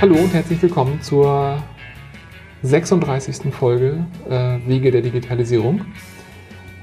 [0.00, 1.60] Hallo und herzlich willkommen zur
[2.62, 3.52] 36.
[3.52, 5.80] Folge äh, Wege der Digitalisierung.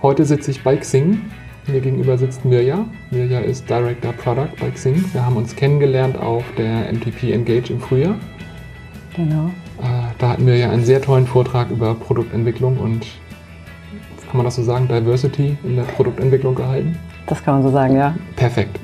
[0.01, 1.21] Heute sitze ich bei Xing.
[1.65, 2.85] Mir gegenüber sitzt Mirja.
[3.11, 5.05] Mirja ist Director Product bei Xing.
[5.13, 8.15] Wir haben uns kennengelernt auf der MTP Engage im Frühjahr.
[9.15, 9.45] Genau.
[9.81, 13.05] Äh, da hatten wir ja einen sehr tollen Vortrag über Produktentwicklung und
[14.27, 16.97] kann man das so sagen, Diversity in der Produktentwicklung gehalten.
[17.27, 18.13] Das kann man so sagen, ja.
[18.35, 18.77] Perfekt.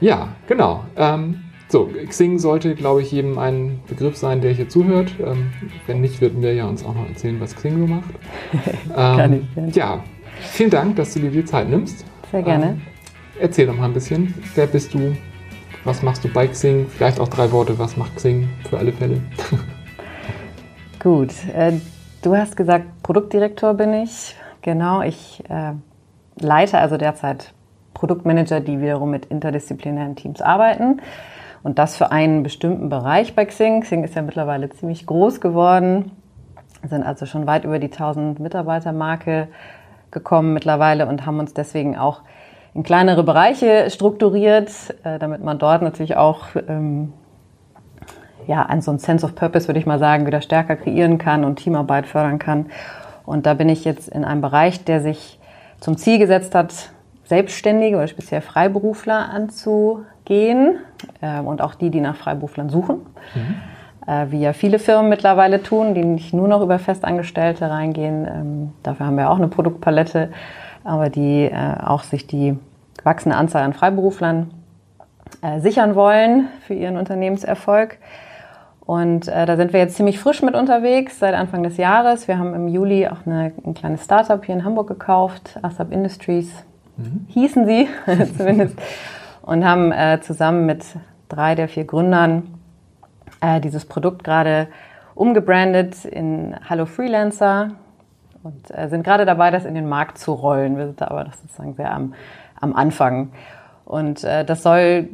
[0.00, 0.84] Ja, genau.
[0.96, 1.43] Ähm,
[1.74, 5.12] so, Xing sollte, glaube ich, jedem ein Begriff sein, der hier zuhört.
[5.18, 5.50] Ähm,
[5.88, 8.10] wenn nicht, würden wir ja uns auch noch erzählen, was Xing so macht.
[8.94, 9.40] Gerne.
[9.72, 10.04] Ja,
[10.38, 12.04] vielen Dank, dass du dir die Zeit nimmst.
[12.30, 12.66] Sehr gerne.
[12.66, 12.82] Ähm,
[13.40, 14.32] erzähl doch mal ein bisschen.
[14.54, 15.16] Wer bist du?
[15.82, 16.86] Was machst du bei Xing?
[16.88, 17.76] Vielleicht auch drei Worte.
[17.76, 19.20] Was macht Xing für alle Fälle?
[21.02, 21.32] Gut.
[21.56, 21.72] Äh,
[22.22, 24.36] du hast gesagt, Produktdirektor bin ich.
[24.62, 25.72] Genau, ich äh,
[26.38, 27.52] leite also derzeit
[27.94, 31.00] Produktmanager, die wiederum mit interdisziplinären Teams arbeiten.
[31.64, 33.80] Und das für einen bestimmten Bereich bei Xing.
[33.80, 36.12] Xing ist ja mittlerweile ziemlich groß geworden,
[36.88, 39.48] sind also schon weit über die 1000 Mitarbeiter-Marke
[40.10, 42.20] gekommen mittlerweile und haben uns deswegen auch
[42.74, 44.70] in kleinere Bereiche strukturiert,
[45.04, 47.14] äh, damit man dort natürlich auch ähm,
[48.46, 51.44] ja, an so ein Sense of Purpose, würde ich mal sagen, wieder stärker kreieren kann
[51.44, 52.66] und Teamarbeit fördern kann.
[53.24, 55.40] Und da bin ich jetzt in einem Bereich, der sich
[55.80, 56.90] zum Ziel gesetzt hat,
[57.24, 59.30] Selbstständige oder speziell Freiberufler
[60.24, 60.78] anzugehen
[61.20, 63.06] äh, und auch die, die nach Freiberuflern suchen.
[63.34, 63.56] Mhm.
[64.06, 68.26] Äh, wie ja viele Firmen mittlerweile tun, die nicht nur noch über Festangestellte reingehen.
[68.26, 70.30] Ähm, dafür haben wir auch eine Produktpalette,
[70.82, 72.58] aber die äh, auch sich die
[73.02, 74.50] wachsende Anzahl an Freiberuflern
[75.42, 77.98] äh, sichern wollen für ihren Unternehmenserfolg.
[78.84, 82.28] Und äh, da sind wir jetzt ziemlich frisch mit unterwegs seit Anfang des Jahres.
[82.28, 86.50] Wir haben im Juli auch eine, ein kleines Startup hier in Hamburg gekauft, ASAP Industries
[86.98, 87.24] mhm.
[87.28, 87.88] hießen sie
[88.36, 88.76] zumindest,
[89.44, 90.84] und haben äh, zusammen mit
[91.28, 92.58] drei der vier Gründern
[93.40, 94.68] äh, dieses Produkt gerade
[95.14, 97.72] umgebrandet in Hallo Freelancer
[98.42, 100.76] und äh, sind gerade dabei, das in den Markt zu rollen.
[100.76, 102.14] Wir sind da aber sozusagen sehr am,
[102.60, 103.30] am Anfang.
[103.84, 105.08] Und äh, das soll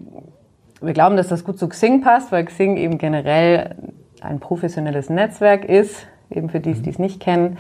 [0.81, 3.75] wir glauben, dass das gut zu Xing passt, weil Xing eben generell
[4.23, 7.59] ein professionelles Netzwerk ist, eben für die, die es nicht kennen.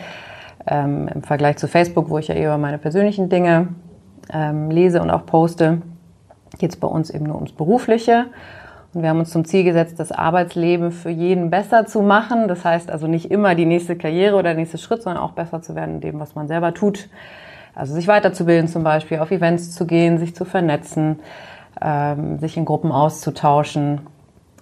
[0.66, 3.69] Ähm, Im Vergleich zu Facebook, wo ich ja eher meine persönlichen Dinge
[4.32, 5.82] ähm, lese und auch poste,
[6.60, 8.26] geht es bei uns eben nur ums Berufliche.
[8.93, 12.48] Und wir haben uns zum Ziel gesetzt, das Arbeitsleben für jeden besser zu machen.
[12.48, 15.62] Das heißt also nicht immer die nächste Karriere oder der nächste Schritt, sondern auch besser
[15.62, 17.09] zu werden in dem, was man selber tut.
[17.75, 21.21] Also sich weiterzubilden zum Beispiel, auf Events zu gehen, sich zu vernetzen,
[21.81, 24.00] ähm, sich in Gruppen auszutauschen.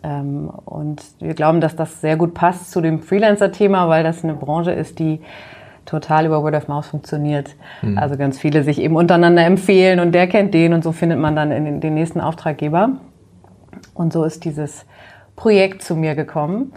[0.03, 4.35] Ähm, und wir glauben, dass das sehr gut passt zu dem Freelancer-Thema, weil das eine
[4.35, 5.21] Branche ist, die
[5.89, 7.51] total über Word of Mouth funktioniert.
[7.83, 7.99] Mhm.
[7.99, 11.35] Also ganz viele sich eben untereinander empfehlen und der kennt den und so findet man
[11.35, 12.91] dann in den, den nächsten Auftraggeber.
[13.95, 14.85] Und so ist dieses
[15.37, 16.73] Projekt zu mir gekommen.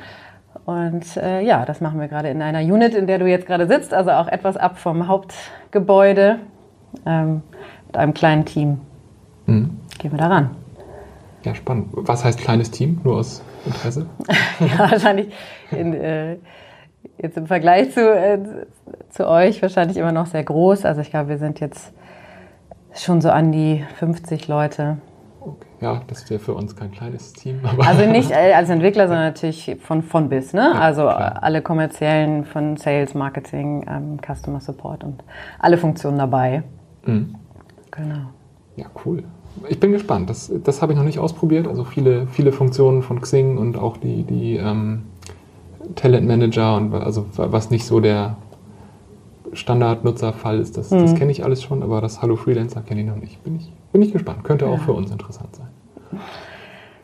[0.65, 3.67] Und äh, ja, das machen wir gerade in einer Unit, in der du jetzt gerade
[3.67, 6.39] sitzt, also auch etwas ab vom Hauptgebäude
[7.05, 7.41] ähm,
[7.87, 8.79] mit einem kleinen Team.
[9.45, 10.49] Mhm gehen wir daran.
[11.43, 11.89] Ja, spannend.
[11.91, 12.99] Was heißt kleines Team?
[13.03, 14.07] Nur aus Interesse?
[14.59, 15.27] ja, wahrscheinlich
[15.71, 16.37] in, äh,
[17.17, 18.39] jetzt im Vergleich zu, äh,
[19.09, 20.85] zu euch wahrscheinlich immer noch sehr groß.
[20.85, 21.93] Also ich glaube, wir sind jetzt
[22.93, 24.97] schon so an die 50 Leute.
[25.39, 25.67] Okay.
[25.79, 27.61] Ja, das wäre für uns kein kleines Team.
[27.79, 30.53] also nicht als Entwickler, sondern natürlich von, von bis.
[30.53, 30.71] Ne?
[30.73, 31.41] Ja, also klar.
[31.41, 35.23] alle kommerziellen von Sales, Marketing, ähm, Customer Support und
[35.59, 36.63] alle Funktionen dabei.
[37.05, 37.35] Mhm.
[37.89, 38.29] Genau.
[38.75, 39.23] Ja, cool
[39.69, 40.29] ich bin gespannt.
[40.29, 41.67] Das, das habe ich noch nicht ausprobiert.
[41.67, 45.03] Also viele, viele Funktionen von Xing und auch die, die ähm,
[45.95, 48.37] Talent Manager und also was nicht so der
[49.53, 51.01] Standardnutzerfall ist, das, mhm.
[51.01, 53.43] das kenne ich alles schon, aber das Hallo Freelancer kenne ich noch nicht.
[53.43, 54.43] Bin ich, bin ich gespannt.
[54.43, 55.67] Könnte auch für uns interessant sein.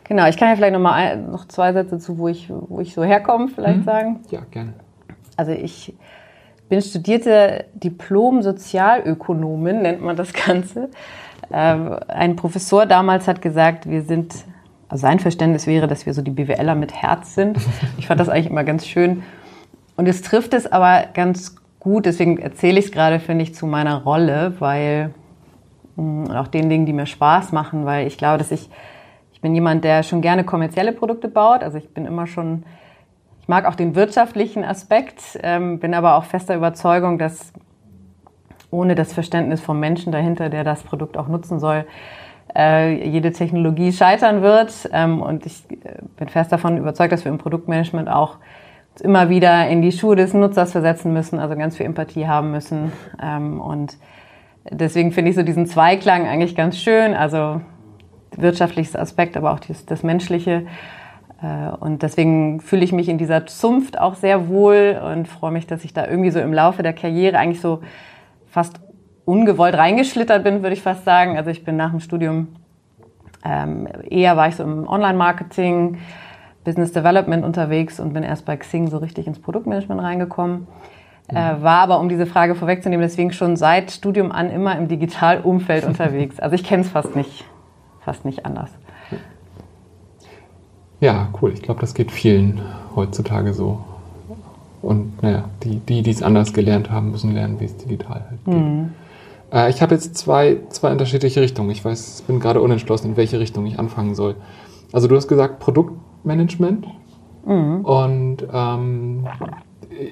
[0.06, 2.94] Genau, ich kann ja vielleicht noch mal noch zwei Sätze zu, wo ich, wo ich
[2.94, 3.84] so herkomme, vielleicht mhm.
[3.84, 4.20] sagen.
[4.30, 4.74] Ja, gerne.
[5.36, 5.94] Also ich
[6.70, 10.90] bin studierte Diplom-Sozialökonomin, nennt man das Ganze.
[11.52, 14.34] Ähm, ein Professor damals hat gesagt, wir sind,
[14.90, 17.58] also sein Verständnis wäre, dass wir so die BWLer mit Herz sind.
[17.98, 19.24] Ich fand das eigentlich immer ganz schön.
[19.96, 23.66] Und es trifft es aber ganz gut, deswegen erzähle ich es gerade, finde ich, zu
[23.66, 25.14] meiner Rolle, weil
[25.96, 28.70] mh, mm, auch den Dingen, die mir Spaß machen, weil ich glaube, dass ich,
[29.34, 31.64] ich bin jemand, der schon gerne kommerzielle Produkte baut.
[31.64, 32.64] Also ich bin immer schon,
[33.42, 37.52] ich mag auch den wirtschaftlichen Aspekt, ähm, bin aber auch fester Überzeugung, dass
[38.70, 41.86] ohne das Verständnis vom Menschen dahinter, der das Produkt auch nutzen soll,
[42.58, 44.90] äh, jede Technologie scheitern wird.
[44.92, 48.38] Ähm, und ich äh, bin fest davon überzeugt, dass wir im Produktmanagement auch
[49.02, 52.92] immer wieder in die Schuhe des Nutzers versetzen müssen, also ganz viel Empathie haben müssen.
[53.22, 53.98] Ähm, und
[54.72, 57.62] deswegen finde ich so diesen Zweiklang eigentlich ganz schön, also
[58.36, 60.66] wirtschaftliches Aspekt, aber auch das, das Menschliche.
[61.42, 65.68] Äh, und deswegen fühle ich mich in dieser Zunft auch sehr wohl und freue mich,
[65.68, 67.82] dass ich da irgendwie so im Laufe der Karriere eigentlich so
[68.48, 68.80] fast
[69.28, 71.38] ungewollt reingeschlittert bin, würde ich fast sagen.
[71.38, 72.48] Also ich bin nach dem Studium
[73.44, 75.98] ähm, eher war ich so im Online-Marketing,
[76.64, 80.68] Business Development unterwegs und bin erst bei Xing so richtig ins Produktmanagement reingekommen.
[81.30, 81.38] Mhm.
[81.38, 85.84] Äh, war aber, um diese Frage vorwegzunehmen, deswegen schon seit Studium an immer im Digitalumfeld
[85.86, 86.40] unterwegs.
[86.40, 87.44] Also ich kenne es fast nicht,
[88.00, 88.70] fast nicht anders.
[91.02, 91.52] Ja, cool.
[91.54, 92.62] Ich glaube, das geht vielen
[92.96, 93.84] heutzutage so.
[94.82, 98.54] Und naja, die, die es anders gelernt haben, müssen lernen, wie es digital halt geht.
[98.54, 98.94] Mhm.
[99.52, 101.70] Äh, ich habe jetzt zwei, zwei unterschiedliche Richtungen.
[101.70, 104.36] Ich weiß, bin gerade unentschlossen, in welche Richtung ich anfangen soll.
[104.92, 106.88] Also du hast gesagt Produktmanagement.
[107.46, 107.86] Mhm.
[107.86, 109.28] Und ähm,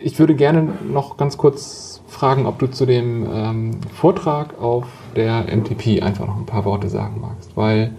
[0.03, 4.85] ich würde gerne noch ganz kurz fragen, ob du zu dem ähm, Vortrag auf
[5.15, 7.55] der MTP einfach noch ein paar Worte sagen magst.
[7.55, 7.91] Weil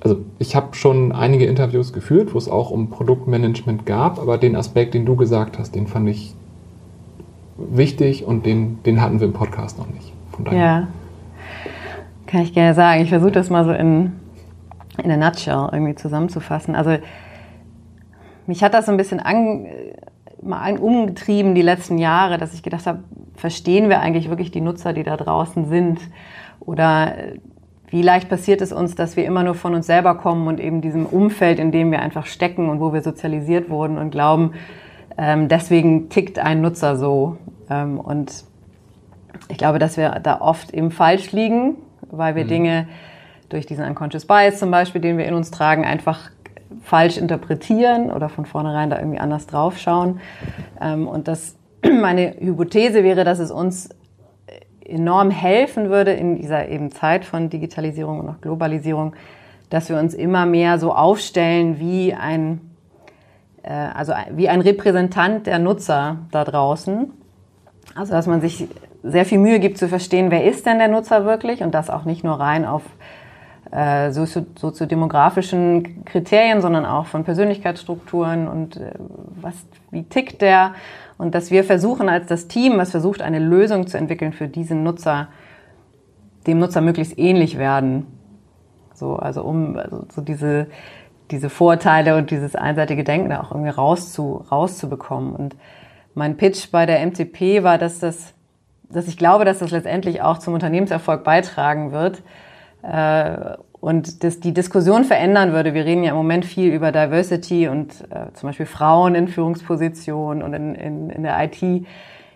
[0.00, 4.54] also ich habe schon einige Interviews geführt, wo es auch um Produktmanagement gab, aber den
[4.54, 6.34] Aspekt, den du gesagt hast, den fand ich
[7.56, 10.12] wichtig und den, den hatten wir im Podcast noch nicht.
[10.32, 10.58] Von daher.
[10.58, 10.88] Ja,
[12.26, 13.02] kann ich gerne sagen.
[13.02, 14.12] Ich versuche das mal so in,
[15.02, 16.74] in a nutshell irgendwie zusammenzufassen.
[16.74, 16.98] Also
[18.46, 19.66] mich hat das so ein bisschen an,
[20.42, 23.00] mal umgetrieben die letzten Jahre, dass ich gedacht habe,
[23.34, 26.00] verstehen wir eigentlich wirklich die Nutzer, die da draußen sind?
[26.60, 27.14] Oder
[27.88, 30.80] wie leicht passiert es uns, dass wir immer nur von uns selber kommen und eben
[30.80, 34.52] diesem Umfeld, in dem wir einfach stecken und wo wir sozialisiert wurden und glauben,
[35.18, 37.36] ähm, deswegen tickt ein Nutzer so.
[37.70, 38.44] Ähm, und
[39.48, 41.76] ich glaube, dass wir da oft eben falsch liegen,
[42.10, 42.48] weil wir mhm.
[42.48, 42.88] Dinge
[43.48, 46.30] durch diesen Unconscious Bias zum Beispiel, den wir in uns tragen, einfach
[46.82, 50.20] falsch interpretieren oder von vornherein da irgendwie anders draufschauen.
[50.80, 53.88] Ähm, und das, meine Hypothese wäre, dass es uns
[54.88, 59.14] enorm helfen würde in dieser eben Zeit von Digitalisierung und auch Globalisierung,
[59.70, 62.60] dass wir uns immer mehr so aufstellen wie ein,
[63.70, 67.10] also wie ein Repräsentant der Nutzer da draußen.
[67.94, 68.68] Also dass man sich
[69.02, 72.04] sehr viel Mühe gibt zu verstehen, wer ist denn der Nutzer wirklich und das auch
[72.04, 72.82] nicht nur rein auf
[73.70, 78.92] äh, soziodemografischen Kriterien, sondern auch von Persönlichkeitsstrukturen und äh,
[79.40, 79.54] was,
[79.90, 80.74] wie tickt der
[81.18, 84.82] und dass wir versuchen als das Team, was versucht, eine Lösung zu entwickeln für diesen
[84.82, 85.28] Nutzer,
[86.46, 88.06] dem Nutzer möglichst ähnlich werden.
[88.94, 90.68] So, also um also so diese,
[91.30, 95.34] diese Vorteile und dieses einseitige Denken da auch irgendwie rauszu, rauszubekommen.
[95.34, 95.56] Und
[96.14, 98.34] mein Pitch bei der MTP war, dass das,
[98.88, 102.22] dass ich glaube, dass das letztendlich auch zum Unternehmenserfolg beitragen wird.
[102.82, 105.74] Äh, und das die Diskussion verändern würde.
[105.74, 110.42] Wir reden ja im Moment viel über Diversity und äh, zum Beispiel Frauen in Führungspositionen
[110.42, 111.86] und in, in, in der IT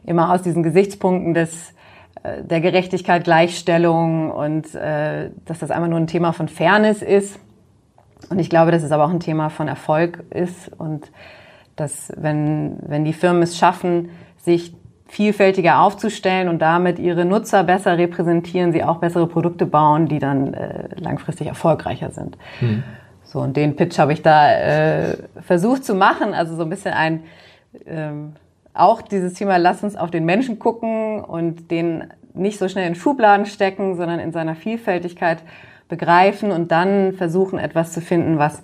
[0.04, 1.74] immer aus diesen Gesichtspunkten des
[2.22, 7.38] äh, der Gerechtigkeit, Gleichstellung und äh, dass das einmal nur ein Thema von Fairness ist.
[8.28, 11.10] Und ich glaube, dass es aber auch ein Thema von Erfolg ist und
[11.76, 14.74] dass wenn, wenn die Firmen es schaffen, sich
[15.08, 20.54] vielfältiger aufzustellen und damit ihre Nutzer besser repräsentieren, sie auch bessere Produkte bauen, die dann
[20.54, 22.38] äh, langfristig erfolgreicher sind.
[22.60, 22.84] Hm.
[23.24, 26.92] So, und den Pitch habe ich da äh, versucht zu machen, also so ein bisschen
[26.92, 27.24] ein,
[27.86, 28.34] ähm,
[28.72, 32.94] auch dieses Thema, lass uns auf den Menschen gucken und den nicht so schnell in
[32.94, 35.38] Schubladen stecken, sondern in seiner Vielfältigkeit
[35.90, 38.62] begreifen und dann versuchen, etwas zu finden, was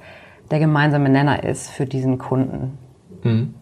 [0.50, 2.78] der gemeinsame Nenner ist für diesen Kunden.
[3.22, 3.54] Mhm.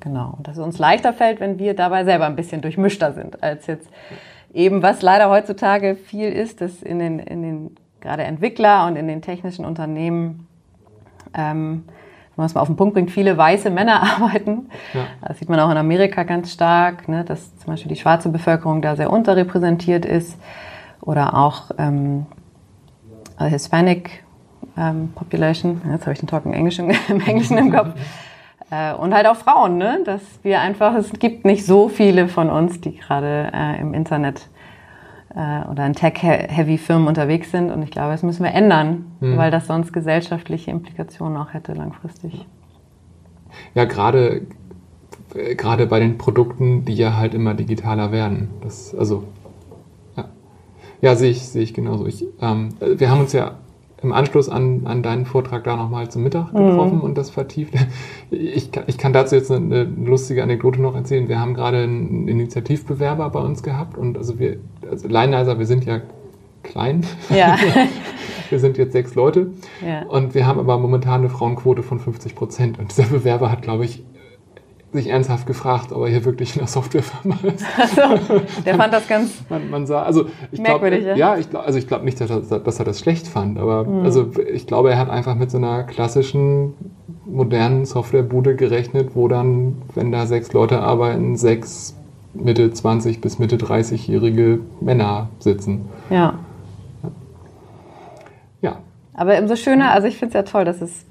[0.00, 0.34] Genau.
[0.36, 3.66] Und dass es uns leichter fällt, wenn wir dabei selber ein bisschen durchmischter sind, als
[3.66, 3.88] jetzt
[4.52, 9.06] eben, was leider heutzutage viel ist, dass in den, in den gerade Entwickler und in
[9.06, 10.46] den technischen Unternehmen,
[11.34, 14.70] ähm, wenn man es mal auf den Punkt bringt, viele weiße Männer arbeiten.
[14.94, 15.06] Ja.
[15.26, 18.80] Das sieht man auch in Amerika ganz stark, ne, dass zum Beispiel die schwarze Bevölkerung
[18.82, 20.38] da sehr unterrepräsentiert ist
[21.02, 22.26] oder auch ähm,
[23.44, 24.24] Hispanic
[24.76, 25.80] ähm, Population.
[25.90, 27.94] Jetzt habe ich den Talk im Englischen, im Englischen im Kopf.
[28.70, 30.00] Äh, und halt auch Frauen, ne?
[30.04, 34.48] dass wir einfach, es gibt nicht so viele von uns, die gerade äh, im Internet
[35.34, 37.70] äh, oder in Tech-heavy Firmen unterwegs sind.
[37.70, 39.36] Und ich glaube, das müssen wir ändern, mhm.
[39.36, 42.46] weil das sonst gesellschaftliche Implikationen auch hätte langfristig.
[43.74, 44.42] Ja, gerade
[45.56, 48.48] gerade bei den Produkten, die ja halt immer digitaler werden.
[48.62, 49.24] Das, also
[51.00, 52.06] ja sehe ich sehe ich genauso.
[52.06, 53.56] Ich, ähm, wir haben uns ja
[54.02, 56.66] im Anschluss an, an deinen Vortrag da nochmal zum Mittag mhm.
[56.68, 57.02] getroffen mhm.
[57.02, 57.74] und das vertieft.
[58.32, 61.28] Ich, ich kann dazu jetzt eine, eine, lustige Anekdote noch erzählen.
[61.28, 65.84] Wir haben gerade einen Initiativbewerber bei uns gehabt und also wir, also Leineiser, wir sind
[65.84, 66.00] ja
[66.62, 67.04] klein.
[67.28, 67.56] Ja.
[68.50, 69.48] wir sind jetzt sechs Leute
[69.84, 70.04] ja.
[70.06, 73.84] und wir haben aber momentan eine Frauenquote von 50 Prozent und dieser Bewerber hat, glaube
[73.84, 74.04] ich,
[74.92, 77.64] sich ernsthaft gefragt, ob er hier wirklich in der Softwarefirma ist.
[77.78, 81.04] Also, der fand das ganz man, man sah, also ich glaube, merkwürdig.
[81.06, 81.14] ja?
[81.16, 83.86] ja, ich glaube, also ich glaube nicht, dass er, dass er das schlecht fand, aber
[84.04, 86.74] also ich glaube, er hat einfach mit so einer klassischen
[87.24, 91.96] modernen Softwarebude gerechnet, wo dann, wenn da sechs Leute arbeiten, sechs
[92.34, 95.88] Mitte 20 bis Mitte 30-jährige Männer sitzen.
[96.10, 96.34] ja.
[98.62, 98.76] Ja,
[99.14, 101.06] Aber umso schöner, also ich finde es ja toll, dass es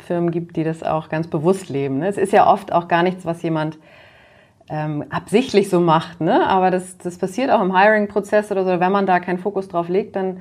[0.00, 1.98] Firmen gibt, die das auch ganz bewusst leben.
[1.98, 2.08] Ne?
[2.08, 3.78] Es ist ja oft auch gar nichts, was jemand
[4.68, 6.46] ähm, absichtlich so macht, ne?
[6.46, 8.80] aber das, das passiert auch im Hiring-Prozess oder so.
[8.80, 10.40] Wenn man da keinen Fokus drauf legt, dann,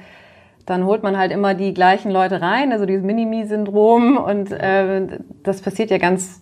[0.65, 5.61] dann holt man halt immer die gleichen Leute rein, also dieses Minimi-Syndrom und äh, das
[5.61, 6.41] passiert ja ganz,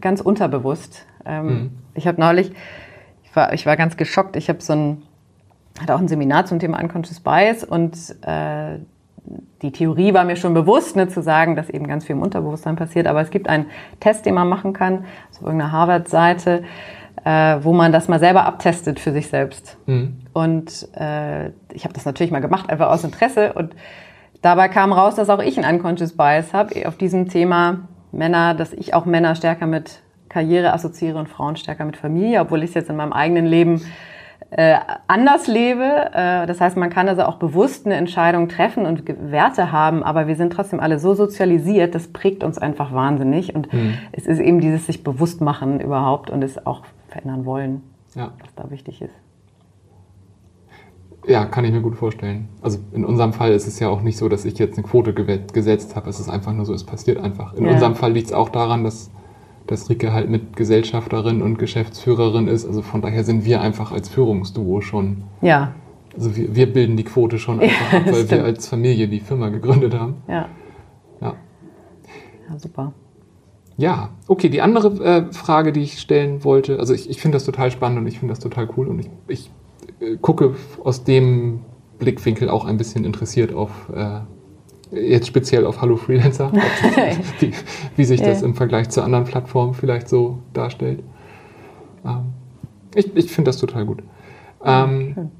[0.00, 1.06] ganz unterbewusst.
[1.26, 1.70] Ähm, Mhm.
[1.94, 2.52] Ich habe neulich,
[3.24, 5.02] ich war, ich war ganz geschockt, ich habe so ein,
[5.80, 8.78] hatte auch ein Seminar zum Thema Unconscious Bias und äh,
[9.62, 12.76] die Theorie war mir schon bewusst, ne, zu sagen, dass eben ganz viel im Unterbewusstsein
[12.76, 13.06] passiert.
[13.06, 13.66] Aber es gibt einen
[14.00, 16.64] Test, den man machen kann, auf irgendeiner Harvard-Seite,
[17.24, 19.76] äh, wo man das mal selber abtestet für sich selbst.
[19.86, 20.20] Mhm.
[20.32, 23.52] Und äh, ich habe das natürlich mal gemacht, einfach aus Interesse.
[23.52, 23.74] Und
[24.42, 27.80] dabei kam raus, dass auch ich einen Unconscious Bias habe auf diesem Thema
[28.12, 32.62] Männer, dass ich auch Männer stärker mit Karriere assoziiere und Frauen stärker mit Familie, obwohl
[32.62, 33.82] ich es jetzt in meinem eigenen Leben
[34.50, 34.76] äh,
[35.06, 35.84] anders lebe.
[36.12, 40.26] Äh, das heißt, man kann also auch bewusst eine Entscheidung treffen und Werte haben, aber
[40.26, 43.54] wir sind trotzdem alle so sozialisiert, das prägt uns einfach wahnsinnig.
[43.54, 43.68] Und
[44.12, 47.82] es ist eben dieses sich bewusst machen überhaupt und es auch verändern wollen,
[48.14, 48.32] ja.
[48.40, 49.14] was da wichtig ist.
[51.26, 52.48] Ja, kann ich mir gut vorstellen.
[52.62, 55.12] Also in unserem Fall ist es ja auch nicht so, dass ich jetzt eine Quote
[55.12, 56.08] gesetzt habe.
[56.08, 57.52] Es ist einfach nur so, es passiert einfach.
[57.54, 57.72] In Ja.
[57.72, 59.10] unserem Fall liegt es auch daran, dass,
[59.70, 62.66] dass Rike halt mit Gesellschafterin und Geschäftsführerin ist.
[62.66, 65.74] Also von daher sind wir einfach als Führungsduo schon, Ja,
[66.14, 69.48] also wir, wir bilden die Quote schon einfach ab, weil wir als Familie die Firma
[69.48, 70.16] gegründet haben.
[70.26, 70.48] ja,
[71.20, 71.34] Ja.
[72.48, 72.92] ja super.
[73.76, 77.44] Ja, okay, die andere äh, Frage, die ich stellen wollte, also ich, ich finde das
[77.44, 79.50] total spannend und ich finde das total cool und ich, ich
[80.00, 81.60] äh, gucke aus dem
[82.00, 84.20] Blickwinkel auch ein bisschen interessiert auf, äh,
[84.92, 86.52] jetzt speziell auf Hallo Freelancer,
[87.38, 87.52] wie,
[87.96, 91.02] wie sich das im Vergleich zu anderen Plattformen vielleicht so darstellt.
[92.04, 92.32] Ähm,
[92.94, 94.02] ich ich finde das total gut.
[94.64, 95.30] Ähm,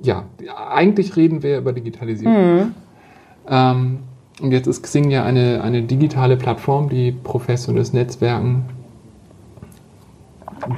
[0.00, 0.24] ja,
[0.70, 2.74] eigentlich reden wir über Digitalisierung.
[3.48, 3.98] Ähm,
[4.40, 8.64] und jetzt ist Xing ja eine, eine digitale Plattform, die professionelles Netzwerken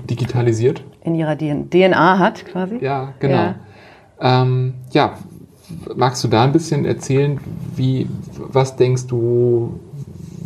[0.08, 0.82] digitalisiert.
[1.02, 2.78] In ihrer DNA hat quasi.
[2.80, 3.34] Ja, genau.
[3.34, 3.54] Ja,
[4.20, 5.14] ähm, ja
[5.96, 7.38] magst du da ein bisschen erzählen,
[7.76, 9.78] wie, was denkst du,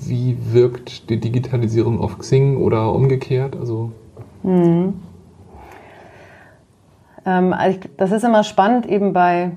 [0.07, 3.57] wie wirkt die Digitalisierung auf Xing oder umgekehrt?
[3.59, 3.93] Also,
[7.27, 9.51] Ähm, also ich- das ist immer spannend eben bei,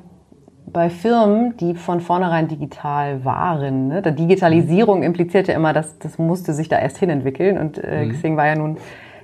[0.68, 3.88] bei Firmen, die von vornherein digital waren.
[3.88, 4.02] Ne?
[4.02, 7.58] Der Digitalisierung impliziert ja immer, dass das musste sich da erst hin entwickeln.
[7.58, 8.78] Und äh, Xing war ja nun,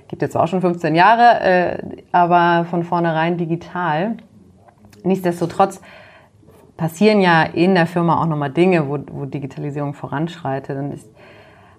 [0.08, 1.78] gibt jetzt auch schon 15 Jahre, äh,
[2.12, 4.14] aber von vornherein digital.
[5.04, 5.80] Nichtsdestotrotz
[6.78, 10.78] passieren ja in der Firma auch nochmal Dinge, wo, wo Digitalisierung voranschreitet.
[10.78, 11.02] Und ich,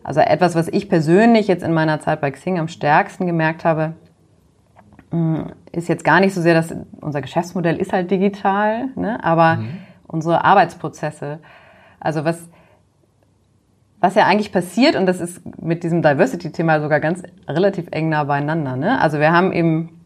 [0.04, 3.94] also etwas, was ich persönlich jetzt in meiner Zeit bei Xing am stärksten gemerkt habe,
[5.72, 9.24] ist jetzt gar nicht so sehr, dass unser Geschäftsmodell ist halt digital, ne?
[9.24, 9.60] aber
[10.06, 11.40] unsere Arbeitsprozesse,
[12.00, 12.48] also was,
[14.00, 18.26] was ja eigentlich passiert, und das ist mit diesem Diversity-Thema sogar ganz relativ eng nah
[18.26, 18.76] beieinander.
[18.76, 19.02] Ne?
[19.02, 20.02] Also wir haben eben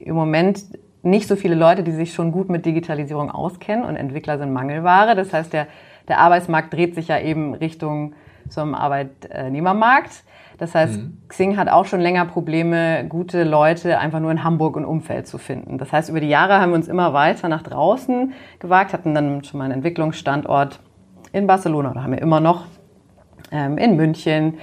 [0.00, 0.64] im Moment
[1.10, 5.14] nicht so viele Leute, die sich schon gut mit Digitalisierung auskennen und Entwickler sind Mangelware.
[5.14, 5.66] Das heißt, der,
[6.08, 8.14] der Arbeitsmarkt dreht sich ja eben Richtung
[8.48, 10.24] zum Arbeitnehmermarkt.
[10.58, 14.84] Das heißt, Xing hat auch schon länger Probleme, gute Leute einfach nur in Hamburg und
[14.84, 15.78] Umfeld zu finden.
[15.78, 19.44] Das heißt, über die Jahre haben wir uns immer weiter nach draußen gewagt, hatten dann
[19.44, 20.80] schon mal einen Entwicklungsstandort
[21.32, 22.66] in Barcelona oder haben wir immer noch
[23.52, 24.54] ähm, in München,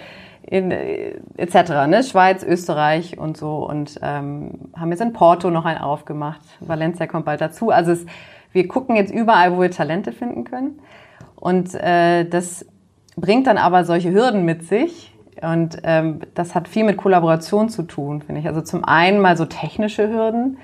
[0.48, 2.04] in, etc., ne?
[2.04, 6.42] Schweiz, Österreich und so und ähm, haben jetzt in Porto noch einen aufgemacht.
[6.60, 7.72] Valencia kommt bald dazu.
[7.72, 8.06] Also es,
[8.52, 10.80] wir gucken jetzt überall, wo wir Talente finden können
[11.36, 12.66] und äh, das
[13.16, 17.84] bringt dann aber solche Hürden mit sich und ähm, das hat viel mit Kollaboration zu
[17.84, 18.48] tun, finde ich.
[18.48, 20.58] Also zum einen mal so technische Hürden.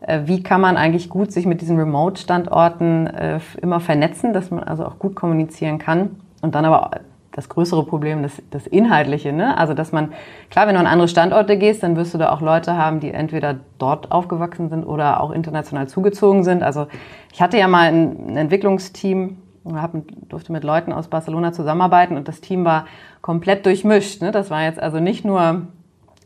[0.00, 4.64] Äh, wie kann man eigentlich gut sich mit diesen Remote-Standorten äh, immer vernetzen, dass man
[4.64, 6.90] also auch gut kommunizieren kann und dann aber
[7.38, 9.56] das größere Problem, das, das Inhaltliche, ne?
[9.56, 10.12] Also, dass man,
[10.50, 13.12] klar, wenn du an andere Standorte gehst, dann wirst du da auch Leute haben, die
[13.12, 16.64] entweder dort aufgewachsen sind oder auch international zugezogen sind.
[16.64, 16.88] Also,
[17.32, 19.36] ich hatte ja mal ein, ein Entwicklungsteam,
[19.72, 19.92] hab,
[20.28, 22.86] durfte mit Leuten aus Barcelona zusammenarbeiten und das Team war
[23.20, 24.20] komplett durchmischt.
[24.20, 24.32] Ne?
[24.32, 25.68] Das war jetzt also nicht nur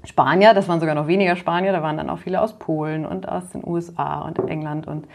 [0.04, 3.28] Spanier, das waren sogar noch weniger Spanier, da waren dann auch viele aus Polen und
[3.28, 5.06] aus den USA und England und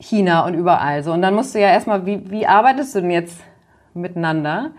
[0.00, 1.12] China und überall so.
[1.12, 3.40] Und dann musst du ja erstmal, wie, wie arbeitest du denn jetzt
[3.96, 4.70] miteinander?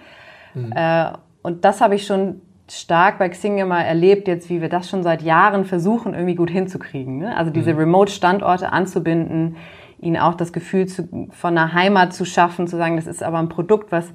[0.76, 1.12] Äh,
[1.42, 5.04] und das habe ich schon stark bei Xing immer erlebt, jetzt wie wir das schon
[5.04, 7.20] seit Jahren versuchen, irgendwie gut hinzukriegen.
[7.20, 7.36] Ne?
[7.36, 7.80] Also diese mhm.
[7.80, 9.56] Remote-Standorte anzubinden,
[10.00, 13.40] ihnen auch das Gefühl zu, von einer Heimat zu schaffen, zu sagen, das ist aber
[13.40, 14.12] ein Produkt, was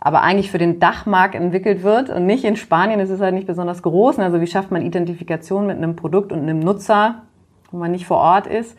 [0.00, 3.00] aber eigentlich für den Dachmarkt entwickelt wird und nicht in Spanien.
[3.00, 4.18] Es ist halt nicht besonders groß.
[4.20, 7.22] Also wie schafft man Identifikation mit einem Produkt und einem Nutzer,
[7.70, 8.76] wo man nicht vor Ort ist?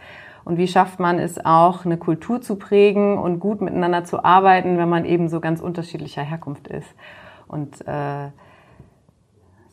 [0.49, 4.79] Und wie schafft man es auch, eine Kultur zu prägen und gut miteinander zu arbeiten,
[4.79, 6.87] wenn man eben so ganz unterschiedlicher Herkunft ist?
[7.47, 8.29] Und äh,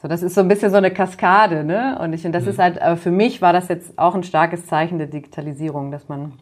[0.02, 1.98] so, das ist so ein bisschen so eine Kaskade, ne?
[1.98, 2.50] Und ich finde, das mhm.
[2.50, 6.10] ist halt, aber für mich war das jetzt auch ein starkes Zeichen der Digitalisierung, dass
[6.10, 6.34] man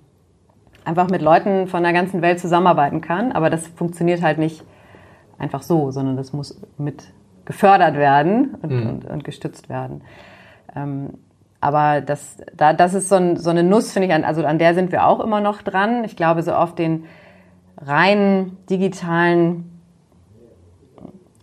[0.84, 3.30] einfach mit Leuten von der ganzen Welt zusammenarbeiten kann.
[3.30, 4.64] Aber das funktioniert halt nicht
[5.38, 7.04] einfach so, sondern das muss mit
[7.44, 8.88] gefördert werden und, mhm.
[8.88, 10.02] und, und gestützt werden.
[10.74, 11.10] Ähm,
[11.64, 14.74] aber das, da, das ist so, ein, so eine Nuss, finde ich, also an der
[14.74, 16.04] sind wir auch immer noch dran.
[16.04, 17.06] Ich glaube, so auf den
[17.78, 19.70] rein digitalen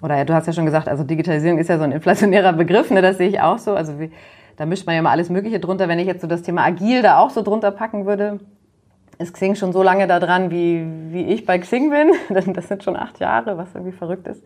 [0.03, 2.91] oder ja, du hast ja schon gesagt, also Digitalisierung ist ja so ein inflationärer Begriff,
[2.91, 3.73] ne, das sehe ich auch so.
[3.73, 4.11] Also wie,
[4.57, 5.87] da mischt man ja mal alles Mögliche drunter.
[5.87, 8.39] Wenn ich jetzt so das Thema agil da auch so drunter packen würde,
[9.17, 12.11] ist Xing schon so lange da dran, wie, wie ich bei Xing bin.
[12.53, 14.43] Das sind schon acht Jahre, was irgendwie verrückt ist.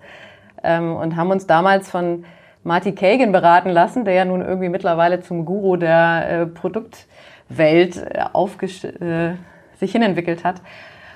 [0.64, 2.24] Ähm, und haben uns damals von
[2.66, 9.30] Marty Kagan beraten lassen, der ja nun irgendwie mittlerweile zum Guru der äh, Produktwelt äh,
[9.30, 9.36] äh,
[9.78, 10.62] sich hinentwickelt hat.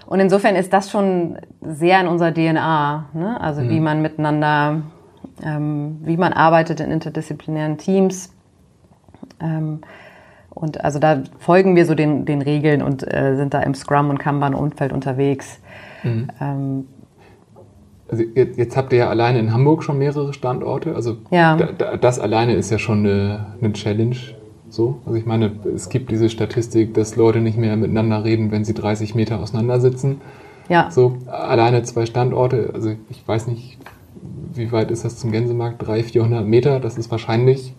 [0.05, 3.41] Und insofern ist das schon sehr in unserer DNA, ne?
[3.41, 3.69] also mhm.
[3.69, 4.83] wie man miteinander,
[5.43, 8.31] ähm, wie man arbeitet in interdisziplinären Teams.
[9.41, 9.81] Ähm,
[10.51, 14.11] und also da folgen wir so den, den Regeln und äh, sind da im Scrum-
[14.11, 15.59] und Kanban-Umfeld unterwegs.
[16.03, 16.27] Mhm.
[16.39, 16.87] Ähm,
[18.09, 20.95] also jetzt, jetzt, habt ihr ja alleine in Hamburg schon mehrere Standorte.
[20.95, 21.55] Also ja.
[21.55, 24.15] da, das alleine ist ja schon eine, eine Challenge.
[24.69, 28.65] So, also ich meine, es gibt diese Statistik, dass Leute nicht mehr miteinander reden, wenn
[28.65, 30.21] sie 30 Meter auseinander sitzen.
[30.69, 30.91] Ja.
[30.91, 33.79] So, alleine zwei Standorte, also ich weiß nicht,
[34.53, 35.85] wie weit ist das zum Gänsemarkt?
[35.85, 37.73] 300, 400 Meter, das ist wahrscheinlich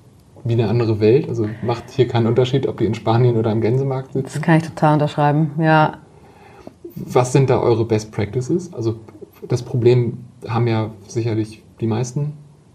[0.45, 1.29] wie eine andere Welt.
[1.29, 4.31] Also macht hier keinen Unterschied, ob die in Spanien oder am Gänsemarkt sitzen.
[4.33, 5.99] Das kann ich total unterschreiben, ja.
[6.97, 8.73] Was sind da eure Best Practices?
[8.75, 8.97] Also
[9.48, 12.33] das Problem haben ja sicherlich die meisten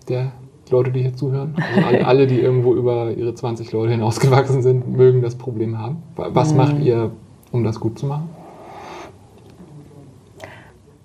[0.10, 0.32] der
[0.70, 1.56] Leute, die hier zuhören.
[1.86, 6.04] Also alle, die irgendwo über ihre 20 Leute hinausgewachsen sind, mögen das Problem haben.
[6.16, 6.58] Was mhm.
[6.58, 7.12] macht ihr,
[7.52, 8.30] um das gut zu machen?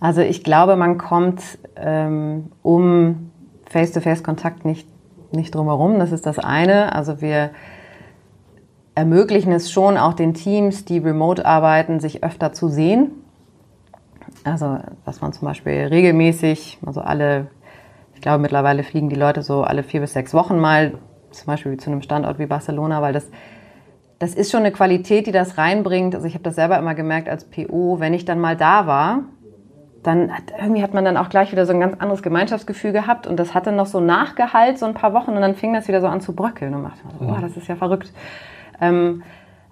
[0.00, 1.42] Also ich glaube, man kommt
[1.76, 3.30] ähm, um
[3.66, 4.88] Face-to-Face-Kontakt nicht,
[5.30, 5.98] nicht drumherum.
[5.98, 6.94] Das ist das eine.
[6.94, 7.50] Also wir
[8.94, 13.10] ermöglichen es schon auch den Teams, die remote arbeiten, sich öfter zu sehen.
[14.44, 17.48] Also dass man zum Beispiel regelmäßig, also alle
[18.20, 20.92] ich glaube, mittlerweile fliegen die Leute so alle vier bis sechs Wochen mal,
[21.30, 23.30] zum Beispiel zu einem Standort wie Barcelona, weil das,
[24.18, 26.14] das ist schon eine Qualität, die das reinbringt.
[26.14, 29.22] Also ich habe das selber immer gemerkt als PO, wenn ich dann mal da war,
[30.02, 33.26] dann hat, irgendwie hat man dann auch gleich wieder so ein ganz anderes Gemeinschaftsgefühl gehabt
[33.26, 36.02] und das hatte noch so Nachgehalt, so ein paar Wochen und dann fing das wieder
[36.02, 38.12] so an zu bröckeln und man dachte, so, boah, das ist ja verrückt.
[38.82, 39.22] Ähm,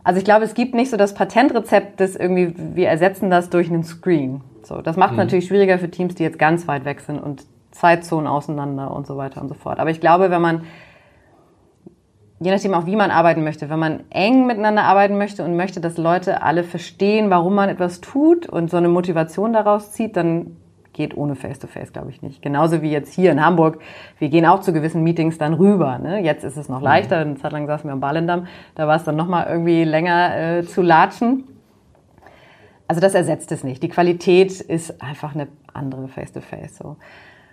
[0.04, 3.68] also ich glaube, es gibt nicht so das Patentrezept, das irgendwie, wir ersetzen das durch
[3.68, 4.40] einen Screen.
[4.68, 5.24] So, das macht es mhm.
[5.24, 9.16] natürlich schwieriger für Teams, die jetzt ganz weit weg sind und Zeitzonen auseinander und so
[9.16, 9.80] weiter und so fort.
[9.80, 10.62] Aber ich glaube, wenn man,
[12.38, 15.80] je nachdem auch wie man arbeiten möchte, wenn man eng miteinander arbeiten möchte und möchte,
[15.80, 20.56] dass Leute alle verstehen, warum man etwas tut und so eine Motivation daraus zieht, dann
[20.92, 22.42] geht ohne Face-to-Face, glaube ich, nicht.
[22.42, 23.78] Genauso wie jetzt hier in Hamburg.
[24.18, 25.98] Wir gehen auch zu gewissen Meetings dann rüber.
[25.98, 26.20] Ne?
[26.22, 27.18] Jetzt ist es noch leichter.
[27.18, 28.48] Eine Zeit lang saßen wir am Ballendamm.
[28.74, 31.44] Da war es dann nochmal irgendwie länger äh, zu latschen.
[32.88, 33.82] Also das ersetzt es nicht.
[33.82, 36.80] Die Qualität ist einfach eine andere Face-to-Face.
[36.80, 36.96] -face, so.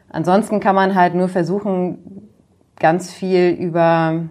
[0.09, 2.29] Ansonsten kann man halt nur versuchen,
[2.77, 4.23] ganz viel über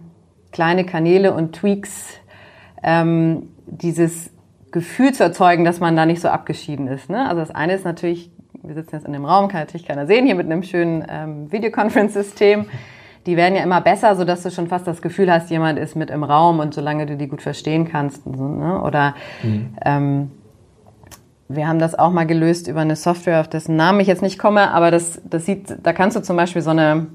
[0.50, 2.14] kleine Kanäle und Tweaks
[2.82, 4.30] ähm, dieses
[4.70, 7.10] Gefühl zu erzeugen, dass man da nicht so abgeschieden ist.
[7.10, 7.28] Ne?
[7.28, 8.30] Also das eine ist natürlich,
[8.62, 11.52] wir sitzen jetzt in dem Raum, kann natürlich keiner sehen, hier mit einem schönen ähm,
[11.52, 12.66] Videoconference-System.
[13.26, 15.96] Die werden ja immer besser, so dass du schon fast das Gefühl hast, jemand ist
[15.96, 18.22] mit im Raum und solange du die gut verstehen kannst.
[18.24, 18.82] So, ne?
[18.82, 19.76] Oder mhm.
[19.84, 20.30] ähm,
[21.48, 24.38] wir haben das auch mal gelöst über eine Software, auf dessen Namen ich jetzt nicht
[24.38, 27.06] komme, aber das, das sieht, da kannst du zum Beispiel so eine,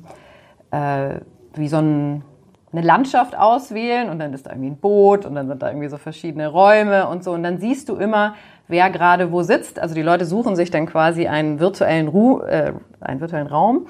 [0.71, 1.15] äh,
[1.55, 2.23] wie so ein,
[2.71, 5.87] eine Landschaft auswählen und dann ist da irgendwie ein Boot und dann sind da irgendwie
[5.87, 8.35] so verschiedene Räume und so und dann siehst du immer,
[8.67, 9.79] wer gerade wo sitzt.
[9.79, 13.87] Also die Leute suchen sich dann quasi einen virtuellen, Ru äh, einen virtuellen Raum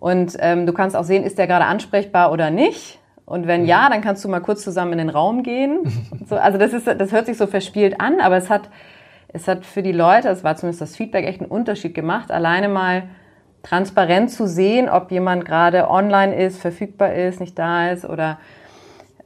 [0.00, 2.98] und ähm, du kannst auch sehen, ist der gerade ansprechbar oder nicht.
[3.26, 5.80] Und wenn ja, dann kannst du mal kurz zusammen in den Raum gehen.
[6.28, 8.68] So, also das ist, das hört sich so verspielt an, aber es hat
[9.36, 12.68] es hat für die Leute, es war zumindest das Feedback, echt einen Unterschied gemacht, alleine
[12.68, 13.04] mal
[13.62, 18.38] transparent zu sehen, ob jemand gerade online ist, verfügbar ist, nicht da ist oder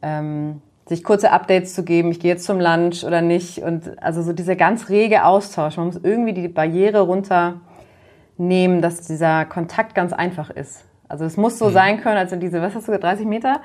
[0.03, 3.59] ähm, sich kurze Updates zu geben, ich gehe jetzt zum Lunch oder nicht.
[3.59, 5.77] Und also so dieser ganz rege Austausch.
[5.77, 10.85] Man muss irgendwie die Barriere runternehmen, dass dieser Kontakt ganz einfach ist.
[11.09, 11.73] Also es muss so mhm.
[11.73, 13.61] sein können, als diese, was hast du gesagt, 30 Meter?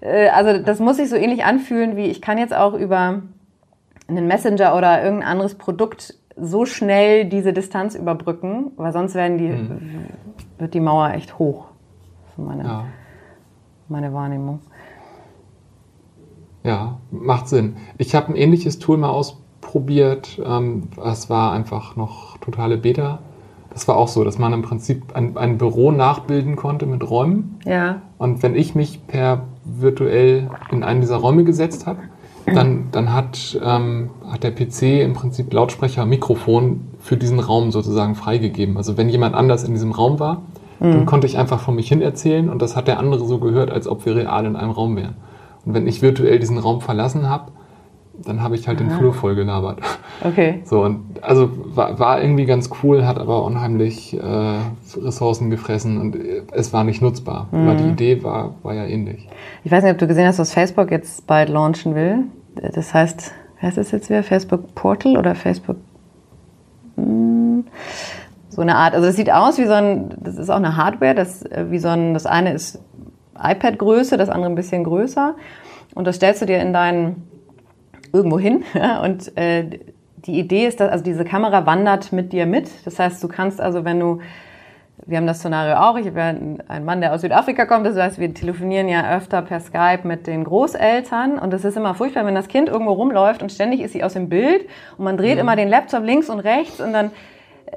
[0.00, 3.22] Äh, also das muss sich so ähnlich anfühlen, wie ich kann jetzt auch über
[4.10, 9.48] einen Messenger oder irgendein anderes Produkt so schnell diese Distanz überbrücken, weil sonst werden die,
[9.48, 9.80] mhm.
[10.58, 11.66] wird die Mauer echt hoch.
[12.36, 12.84] So meine, ja.
[13.88, 14.60] meine Wahrnehmung.
[16.62, 17.76] Ja, macht Sinn.
[17.98, 20.40] Ich habe ein ähnliches Tool mal ausprobiert.
[20.44, 23.20] Ähm, es war einfach noch totale Beta.
[23.70, 27.58] Das war auch so, dass man im Prinzip ein, ein Büro nachbilden konnte mit Räumen.
[27.64, 28.02] Ja.
[28.18, 32.00] Und wenn ich mich per virtuell in einen dieser Räume gesetzt habe,
[32.46, 38.14] dann, dann hat, ähm, hat der PC im Prinzip Lautsprecher, Mikrofon für diesen Raum sozusagen
[38.14, 38.76] freigegeben.
[38.76, 40.42] Also wenn jemand anders in diesem Raum war,
[40.80, 40.92] mhm.
[40.92, 43.70] dann konnte ich einfach von mich hin erzählen und das hat der andere so gehört,
[43.70, 45.16] als ob wir real in einem Raum wären.
[45.64, 47.52] Und wenn ich virtuell diesen Raum verlassen habe,
[48.24, 48.88] dann habe ich halt Aha.
[48.88, 49.80] den Flur voll gelabert.
[50.22, 50.60] Okay.
[50.64, 54.58] So, und also war, war irgendwie ganz cool, hat aber unheimlich äh,
[54.96, 56.16] Ressourcen gefressen und
[56.52, 57.48] es war nicht nutzbar.
[57.50, 57.68] Mhm.
[57.68, 59.28] Aber die Idee war, war ja ähnlich.
[59.64, 62.24] Ich weiß nicht, ob du gesehen hast, was Facebook jetzt bald launchen will.
[62.74, 65.76] Das heißt, heißt das jetzt wieder Facebook Portal oder Facebook?
[66.96, 67.64] Hm,
[68.48, 71.14] so eine Art, also es sieht aus wie so ein, das ist auch eine Hardware,
[71.14, 72.82] das äh, wie so ein, das eine ist
[73.42, 75.34] iPad-Größe, das andere ein bisschen größer.
[75.94, 77.29] Und das stellst du dir in deinen
[78.12, 78.64] irgendwo hin.
[78.74, 79.64] Ja, und äh,
[80.26, 82.68] die Idee ist, dass also diese Kamera wandert mit dir mit.
[82.84, 84.20] Das heißt, du kannst also, wenn du
[85.06, 85.96] wir haben das Szenario auch.
[85.96, 87.86] Ich habe ja einen Mann, der aus Südafrika kommt.
[87.86, 91.38] Das heißt, wir telefonieren ja öfter per Skype mit den Großeltern.
[91.38, 94.12] Und das ist immer furchtbar, wenn das Kind irgendwo rumläuft und ständig ist sie aus
[94.12, 95.40] dem Bild und man dreht mhm.
[95.40, 97.76] immer den Laptop links und rechts und dann äh,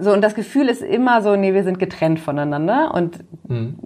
[0.00, 3.76] so und das Gefühl ist immer so, nee, wir sind getrennt voneinander und mhm.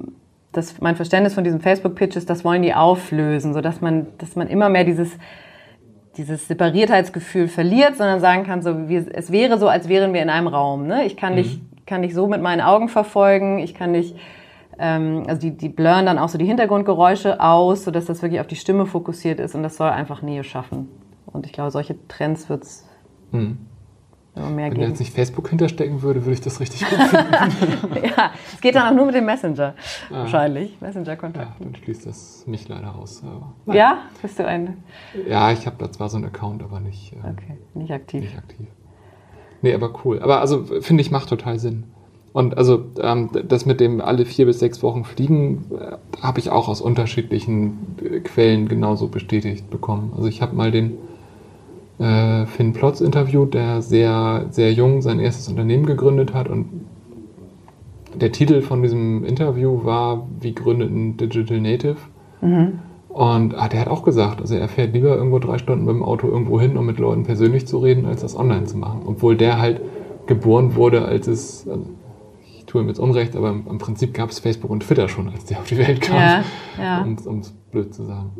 [0.53, 4.07] das mein Verständnis von diesem Facebook Pitch ist, das wollen die auflösen, so dass man
[4.19, 5.17] dass man immer mehr dieses
[6.17, 10.31] dieses Separiertheitsgefühl verliert, sondern sagen kann, so wie, es wäre so, als wären wir in
[10.31, 10.87] einem Raum.
[10.87, 11.05] Ne?
[11.05, 11.37] Ich kann mhm.
[11.37, 13.59] dich kann dich so mit meinen Augen verfolgen.
[13.59, 14.15] Ich kann dich,
[14.79, 18.47] ähm, also die, die blurren dann auch so die Hintergrundgeräusche aus, sodass das wirklich auf
[18.47, 20.89] die Stimme fokussiert ist und das soll einfach Nähe schaffen.
[21.27, 22.89] Und ich glaube, solche Trends wird es
[23.33, 23.59] hm.
[24.35, 24.57] Wenn.
[24.57, 28.07] Wenn jetzt nicht Facebook hinterstecken würde, würde ich das richtig gut finden.
[28.17, 29.75] ja, es geht dann auch nur mit dem Messenger.
[30.11, 30.21] Ah.
[30.21, 30.81] Wahrscheinlich.
[30.81, 31.61] Messenger-Kontakt.
[31.61, 33.23] Ja, dann schließt das mich leider aus.
[33.67, 33.99] ja?
[34.23, 34.79] Bist du ein?
[35.29, 37.59] Ja, ich habe da zwar so einen Account, aber nicht, ähm, okay.
[37.75, 38.23] nicht aktiv.
[38.23, 38.67] Nicht aktiv.
[39.61, 40.21] Nee, aber cool.
[40.21, 41.85] Aber also finde ich, macht total Sinn.
[42.33, 46.49] Und also ähm, das mit dem alle vier bis sechs Wochen fliegen, äh, habe ich
[46.49, 50.13] auch aus unterschiedlichen äh, Quellen genauso bestätigt bekommen.
[50.17, 50.97] Also ich habe mal den
[51.99, 56.67] äh, Finn Plotz interviewt, der sehr, sehr jung sein erstes Unternehmen gegründet hat und
[58.15, 61.97] der Titel von diesem Interview war, wie gründet ein Digital Native?
[62.41, 62.79] Mhm.
[63.09, 66.03] Und ah, der hat auch gesagt, also er fährt lieber irgendwo drei Stunden mit dem
[66.03, 69.03] Auto irgendwo hin, um mit Leuten persönlich zu reden, als das online zu machen.
[69.07, 69.83] Obwohl der halt
[70.27, 71.85] geboren wurde, als es, also
[72.57, 75.45] ich tue ihm jetzt Unrecht, aber im, Prinzip gab es Facebook und Twitter schon, als
[75.45, 76.17] der auf die Welt kam.
[76.17, 76.45] Ja,
[76.81, 77.03] ja.
[77.27, 78.31] Um es blöd zu sagen.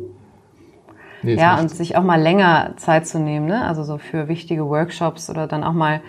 [1.23, 3.65] Nee, ja, und sich auch mal länger Zeit zu nehmen, ne?
[3.65, 6.01] also so für wichtige Workshops oder dann auch mal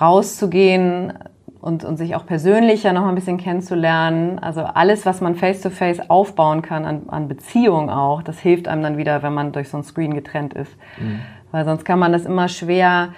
[0.00, 1.12] rauszugehen,
[1.60, 4.38] und, und sich auch persönlicher noch ein bisschen kennenzulernen.
[4.38, 8.82] Also alles, was man face-to-face -face aufbauen kann an, an Beziehungen auch, das hilft einem
[8.82, 10.74] dann wieder, wenn man durch so ein Screen getrennt ist.
[10.98, 11.20] Mhm.
[11.50, 13.10] Weil sonst kann man das immer schwer,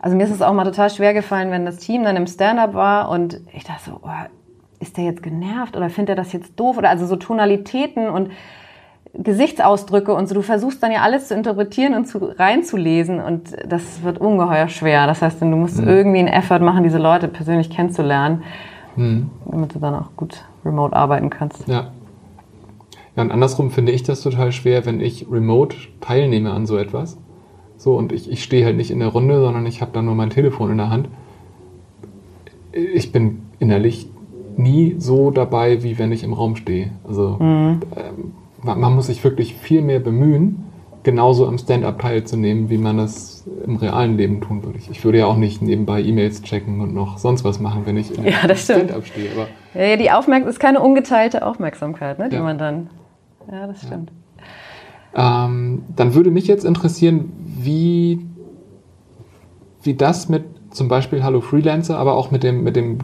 [0.00, 2.74] also mir ist es auch mal total schwer gefallen, wenn das Team dann im Stand-up
[2.74, 4.10] war und ich dachte so, oh,
[4.78, 6.76] ist der jetzt genervt oder findet er das jetzt doof?
[6.76, 8.30] Oder also so Tonalitäten und
[9.18, 10.34] Gesichtsausdrücke und so.
[10.34, 15.06] Du versuchst dann ja alles zu interpretieren und zu, reinzulesen und das wird ungeheuer schwer.
[15.06, 15.88] Das heißt, du musst mhm.
[15.88, 18.42] irgendwie einen Effort machen, diese Leute persönlich kennenzulernen,
[18.96, 19.30] mhm.
[19.50, 21.66] damit du dann auch gut remote arbeiten kannst.
[21.68, 21.92] Ja.
[23.16, 27.16] Ja, und andersrum finde ich das total schwer, wenn ich remote teilnehme an so etwas.
[27.78, 30.14] So, und ich, ich stehe halt nicht in der Runde, sondern ich habe dann nur
[30.14, 31.08] mein Telefon in der Hand.
[32.72, 34.10] Ich bin innerlich
[34.56, 36.90] nie so dabei, wie wenn ich im Raum stehe.
[37.06, 37.80] Also mhm.
[37.96, 38.32] ähm,
[38.74, 40.64] man muss sich wirklich viel mehr bemühen,
[41.02, 44.78] genauso am Stand-up teilzunehmen, wie man das im realen Leben tun würde.
[44.90, 48.16] Ich würde ja auch nicht nebenbei E-Mails checken und noch sonst was machen, wenn ich
[48.18, 49.30] im ja, Stand-up stehe.
[49.32, 49.46] Aber
[49.80, 52.42] ja, ja, die Aufmerksamkeit ist keine ungeteilte Aufmerksamkeit, ne, die ja.
[52.42, 52.90] man dann.
[53.50, 54.10] Ja, das stimmt.
[55.14, 55.46] Ja.
[55.46, 58.26] Ähm, dann würde mich jetzt interessieren, wie,
[59.82, 62.98] wie das mit zum Beispiel Hallo Freelancer, aber auch mit dem, mit dem,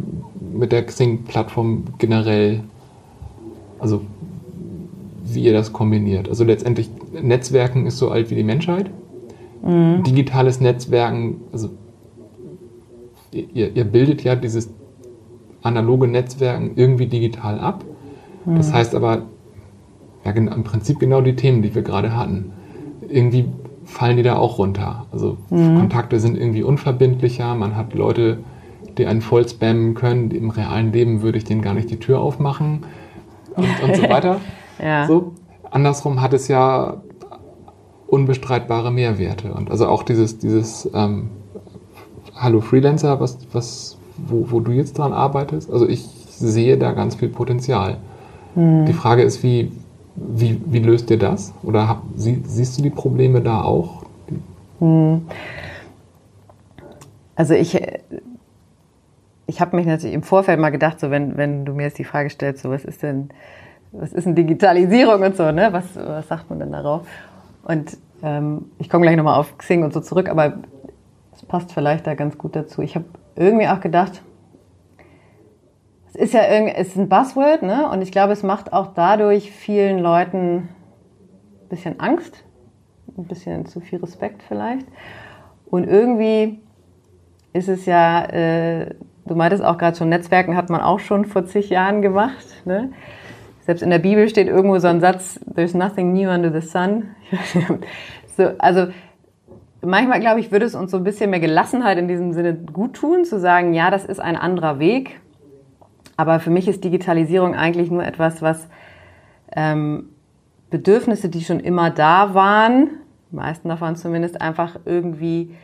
[0.52, 2.64] mit der Xing-Plattform generell,
[3.78, 4.02] also
[5.34, 6.28] wie ihr das kombiniert.
[6.28, 6.90] Also letztendlich,
[7.20, 8.90] Netzwerken ist so alt wie die Menschheit.
[9.62, 10.02] Mhm.
[10.02, 11.70] Digitales Netzwerken, also
[13.30, 14.70] ihr, ihr, bildet ja dieses
[15.62, 17.84] analoge Netzwerken irgendwie digital ab.
[18.44, 18.56] Mhm.
[18.56, 19.22] Das heißt aber,
[20.24, 22.52] ja, im Prinzip genau die Themen, die wir gerade hatten.
[23.08, 23.46] Irgendwie
[23.84, 25.06] fallen die da auch runter.
[25.12, 25.78] Also mhm.
[25.78, 28.38] Kontakte sind irgendwie unverbindlicher, man hat Leute,
[28.98, 30.30] die einen voll spammen können.
[30.30, 32.84] Im realen Leben würde ich denen gar nicht die Tür aufmachen
[33.56, 34.40] und, und so weiter.
[34.82, 35.06] Ja.
[35.06, 35.32] so.
[35.70, 36.98] Andersrum hat es ja
[38.12, 39.54] unbestreitbare Mehrwerte.
[39.54, 41.30] Und also auch dieses, dieses ähm,
[42.36, 47.14] Hallo Freelancer, was, was, wo, wo du jetzt dran arbeitest, also ich sehe da ganz
[47.14, 47.96] viel Potenzial.
[48.54, 48.84] Hm.
[48.84, 49.72] Die Frage ist, wie,
[50.16, 51.54] wie, wie löst ihr das?
[51.62, 54.02] Oder hab, sie, siehst du die Probleme da auch?
[54.80, 55.22] Hm.
[57.34, 57.80] Also ich,
[59.46, 62.04] ich habe mich natürlich im Vorfeld mal gedacht, so wenn, wenn du mir jetzt die
[62.04, 63.30] Frage stellst, so was ist denn,
[63.92, 65.72] was ist denn Digitalisierung und so, ne?
[65.72, 67.06] Was, was sagt man denn darauf?
[67.64, 70.58] Und ähm, ich komme gleich nochmal auf Xing und so zurück, aber
[71.34, 72.82] es passt vielleicht da ganz gut dazu.
[72.82, 73.04] Ich habe
[73.36, 74.22] irgendwie auch gedacht,
[76.08, 77.88] es ist ja irgendwie, es ist ein Buzzword, ne?
[77.90, 82.44] Und ich glaube, es macht auch dadurch vielen Leuten ein bisschen Angst,
[83.16, 84.86] ein bisschen zu viel Respekt vielleicht.
[85.66, 86.60] Und irgendwie
[87.52, 88.94] ist es ja, äh,
[89.26, 92.46] du meintest auch gerade schon, Netzwerken hat man auch schon vor zig Jahren gemacht.
[92.64, 92.92] Ne?
[93.62, 97.14] Selbst in der Bibel steht irgendwo so ein Satz, there's nothing new under the sun.
[98.36, 98.88] so, also
[99.82, 102.94] manchmal, glaube ich, würde es uns so ein bisschen mehr Gelassenheit in diesem Sinne gut
[102.94, 105.20] tun, zu sagen, ja, das ist ein anderer Weg.
[106.16, 108.68] Aber für mich ist Digitalisierung eigentlich nur etwas, was
[109.54, 110.08] ähm,
[110.70, 112.90] Bedürfnisse, die schon immer da waren,
[113.30, 115.54] meisten davon zumindest, einfach irgendwie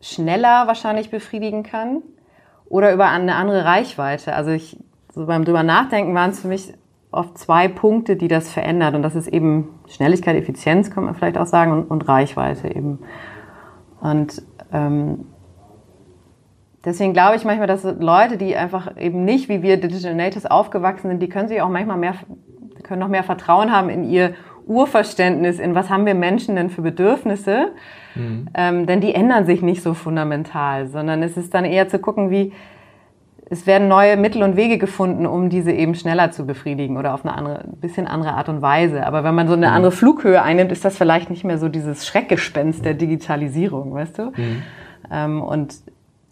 [0.00, 2.02] schneller wahrscheinlich befriedigen kann
[2.66, 4.34] oder über eine andere Reichweite.
[4.34, 4.78] Also ich,
[5.12, 6.74] so beim drüber nachdenken waren es für mich
[7.14, 8.94] oft zwei Punkte, die das verändert.
[8.94, 12.98] Und das ist eben Schnelligkeit, Effizienz, kann man vielleicht auch sagen, und, und Reichweite eben.
[14.00, 15.26] Und ähm,
[16.84, 21.08] deswegen glaube ich manchmal, dass Leute, die einfach eben nicht wie wir Digital Natives aufgewachsen
[21.08, 22.14] sind, die können sich auch manchmal mehr,
[22.82, 24.34] können noch mehr Vertrauen haben in ihr
[24.66, 27.72] Urverständnis, in was haben wir Menschen denn für Bedürfnisse.
[28.14, 28.48] Mhm.
[28.54, 32.30] Ähm, denn die ändern sich nicht so fundamental, sondern es ist dann eher zu gucken,
[32.30, 32.52] wie,
[33.54, 37.24] es werden neue Mittel und Wege gefunden, um diese eben schneller zu befriedigen oder auf
[37.24, 39.06] eine andere, bisschen andere Art und Weise.
[39.06, 39.72] Aber wenn man so eine mhm.
[39.72, 44.22] andere Flughöhe einnimmt, ist das vielleicht nicht mehr so dieses Schreckgespenst der Digitalisierung, weißt du?
[44.24, 44.62] Mhm.
[45.10, 45.76] Ähm, und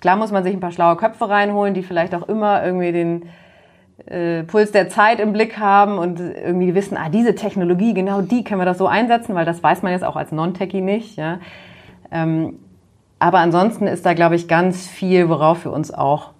[0.00, 3.22] klar muss man sich ein paar schlaue Köpfe reinholen, die vielleicht auch immer irgendwie den
[4.06, 8.42] äh, Puls der Zeit im Blick haben und irgendwie wissen, ah, diese Technologie, genau die
[8.42, 11.38] können wir das so einsetzen, weil das weiß man jetzt auch als Non-Techie nicht, ja.
[12.10, 12.58] Ähm,
[13.20, 16.31] aber ansonsten ist da, glaube ich, ganz viel, worauf wir uns auch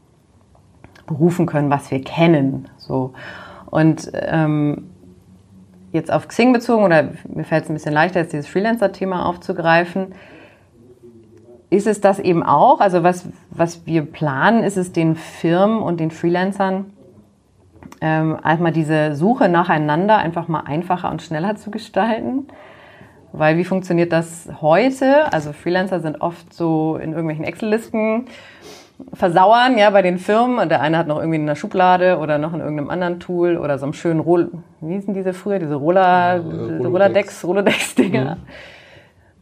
[1.13, 2.69] berufen können, was wir kennen.
[2.77, 3.13] So.
[3.67, 4.91] Und ähm,
[5.93, 10.15] jetzt auf Xing bezogen, oder mir fällt es ein bisschen leichter, jetzt dieses Freelancer-Thema aufzugreifen,
[11.71, 12.81] ist es das eben auch?
[12.81, 16.93] Also was, was wir planen, ist es den Firmen und den Freelancern
[18.03, 22.47] ähm, einmal diese Suche nacheinander einfach mal einfacher und schneller zu gestalten.
[23.33, 25.33] Weil wie funktioniert das heute?
[25.33, 28.27] Also Freelancer sind oft so in irgendwelchen Excel-Listen
[29.13, 30.59] versauern, ja, bei den Firmen.
[30.59, 33.57] Und der eine hat noch irgendwie in einer Schublade oder noch in irgendeinem anderen Tool
[33.57, 35.59] oder so einem schönen Roll, wie hießen diese früher?
[35.59, 38.37] Diese Roller, ja, Rolodex, Rolodex-Dinger.
[38.37, 38.41] Mhm.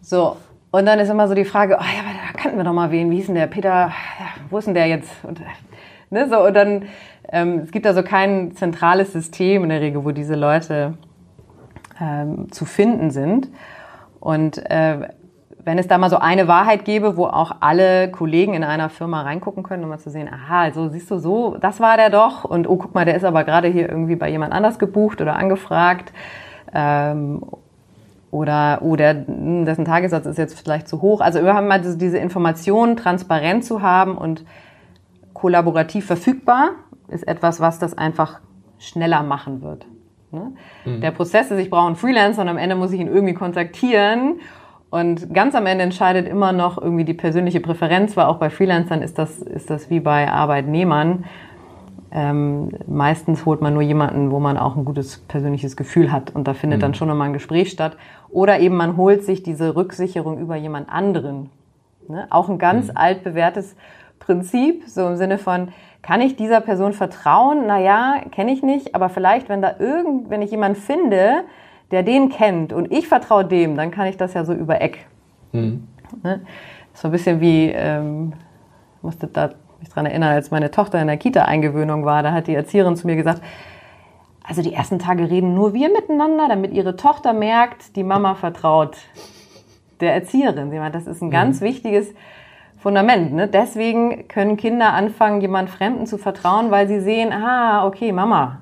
[0.01, 0.37] So.
[0.73, 3.11] Und dann ist immer so die Frage, oh ja, da kannten wir doch mal wen.
[3.11, 3.49] Wie hieß denn der?
[3.49, 3.91] Peter,
[4.51, 5.11] wo ist denn der jetzt?
[5.25, 5.41] Und,
[6.11, 6.85] ne, so, und dann,
[7.33, 10.95] ähm, es gibt also kein zentrales System in der Regel, wo diese Leute
[12.01, 13.49] ähm, zu finden sind.
[14.21, 15.09] Und äh,
[15.65, 19.23] wenn es da mal so eine Wahrheit gäbe, wo auch alle Kollegen in einer Firma
[19.23, 22.45] reingucken können, um mal zu sehen, aha, also siehst du so, das war der doch
[22.45, 25.37] und oh, guck mal, der ist aber gerade hier irgendwie bei jemand anders gebucht oder
[25.37, 26.13] angefragt.
[26.73, 27.43] Ähm,
[28.31, 31.21] oder, oh, der, dessen Tagessatz ist jetzt vielleicht zu hoch.
[31.21, 34.45] Also überhaupt mal diese Informationen transparent zu haben und
[35.35, 36.71] kollaborativ verfügbar,
[37.09, 38.41] ist etwas, was das einfach
[38.79, 39.85] schneller machen wird.
[40.31, 40.53] Ne?
[40.85, 41.01] Mhm.
[41.01, 44.37] Der Prozess ist, ich brauche einen Freelancer und am Ende muss ich ihn irgendwie kontaktieren
[44.91, 49.03] und ganz am Ende entscheidet immer noch irgendwie die persönliche Präferenz, weil auch bei Freelancern
[49.03, 51.25] ist das, ist das wie bei Arbeitnehmern.
[52.13, 56.49] Ähm, meistens holt man nur jemanden, wo man auch ein gutes persönliches Gefühl hat und
[56.49, 56.83] da findet mhm.
[56.83, 57.97] dann schon nochmal ein Gespräch statt.
[58.31, 61.51] Oder eben man holt sich diese Rücksicherung über jemand anderen.
[62.09, 62.27] Ne?
[62.31, 62.97] Auch ein ganz mhm.
[62.97, 63.77] altbewährtes
[64.19, 65.69] Prinzip, so im Sinne von,
[66.03, 67.67] kann ich dieser Person vertrauen?
[67.69, 71.45] Naja, kenne ich nicht, aber vielleicht, wenn da irgend, wenn ich jemanden finde,
[71.91, 75.07] der den kennt und ich vertraue dem, dann kann ich das ja so über Eck.
[75.53, 75.89] Mhm.
[76.23, 76.41] Ne?
[76.95, 78.33] So ein bisschen wie, ähm,
[78.97, 79.51] ich musste da
[79.81, 83.07] mich dran erinnern, als meine Tochter in der Kita-Eingewöhnung war, da hat die Erzieherin zu
[83.07, 83.43] mir gesagt,
[84.43, 88.97] also die ersten Tage reden nur wir miteinander, damit ihre Tochter merkt, die Mama vertraut
[90.01, 90.71] der Erzieherin.
[90.71, 91.33] Sie meint, das ist ein mhm.
[91.33, 92.13] ganz wichtiges
[92.79, 93.33] Fundament.
[93.33, 93.49] Ne?
[93.49, 98.59] Deswegen können Kinder anfangen, jemand Fremden zu vertrauen, weil sie sehen, ah, okay, Mama,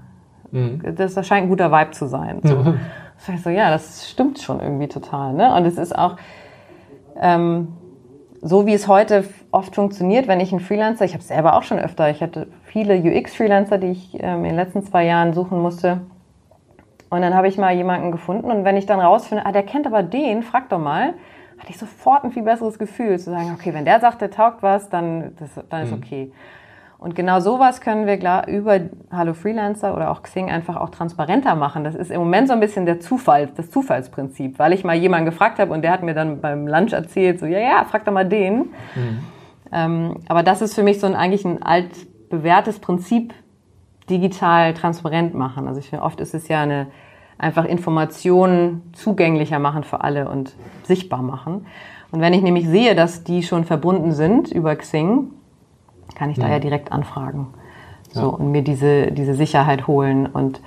[0.51, 0.83] mhm.
[0.95, 2.41] das, das scheint ein guter Vibe zu sein.
[2.43, 2.57] So.
[2.57, 2.81] Mhm.
[3.18, 5.35] Das heißt so, ja, das stimmt schon irgendwie total.
[5.35, 5.54] Ne?
[5.54, 6.16] Und es ist auch
[7.20, 7.68] ähm,
[8.40, 11.62] so, wie es heute oft funktioniert, wenn ich einen Freelancer, ich habe es selber auch
[11.62, 15.61] schon öfter, ich hatte viele UX-Freelancer, die ich ähm, in den letzten zwei Jahren suchen
[15.61, 16.00] musste.
[17.11, 19.87] Und dann habe ich mal jemanden gefunden und wenn ich dann rausfinde, ah, der kennt
[19.87, 21.14] aber den, frag doch mal,
[21.59, 24.62] hatte ich sofort ein viel besseres Gefühl zu sagen, okay, wenn der sagt, der taugt
[24.62, 25.96] was, dann, das, dann ist mhm.
[26.98, 28.80] Und genau sowas können wir klar über
[29.12, 31.84] Hallo Freelancer oder auch Xing einfach auch transparenter machen.
[31.84, 35.26] Das ist im Moment so ein bisschen der Zufall, das Zufallsprinzip, weil ich mal jemanden
[35.26, 38.12] gefragt habe und der hat mir dann beim Lunch erzählt, so, ja, ja, frag doch
[38.12, 38.56] mal den.
[38.56, 39.18] Mhm.
[39.70, 43.32] Ähm, aber das ist für mich so ein eigentlich ein altbewährtes Prinzip,
[44.11, 45.68] digital transparent machen.
[45.68, 46.88] Also ich finde, oft ist es ja eine
[47.37, 51.66] einfach Informationen zugänglicher machen für alle und sichtbar machen.
[52.11, 55.30] Und wenn ich nämlich sehe, dass die schon verbunden sind über Xing,
[56.14, 57.49] kann ich da ja direkt anfragen.
[58.11, 60.27] So, und mir diese, diese Sicherheit holen.
[60.27, 60.61] Und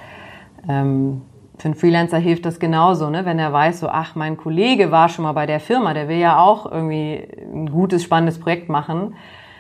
[0.70, 1.22] ähm,
[1.58, 3.26] für einen Freelancer hilft das genauso, ne?
[3.26, 6.18] wenn er weiß, so, ach, mein Kollege war schon mal bei der Firma, der will
[6.18, 9.16] ja auch irgendwie ein gutes, spannendes Projekt machen.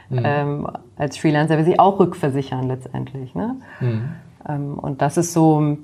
[0.09, 0.21] Mhm.
[0.23, 0.67] Ähm,
[0.97, 3.33] als Freelancer will sich auch rückversichern letztendlich.
[3.33, 3.55] Ne?
[3.79, 4.09] Mhm.
[4.47, 5.77] Ähm, und das ist so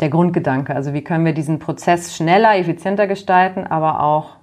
[0.00, 0.74] der Grundgedanke.
[0.74, 4.36] Also wie können wir diesen Prozess schneller, effizienter gestalten, aber auch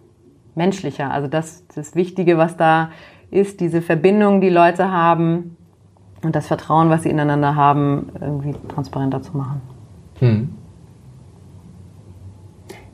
[0.55, 1.11] menschlicher.
[1.11, 2.89] Also das, das Wichtige, was da
[3.33, 5.57] ist, diese Verbindung, die Leute haben
[6.23, 9.61] und das Vertrauen, was sie ineinander haben, irgendwie transparenter zu machen.
[10.19, 10.49] Hm.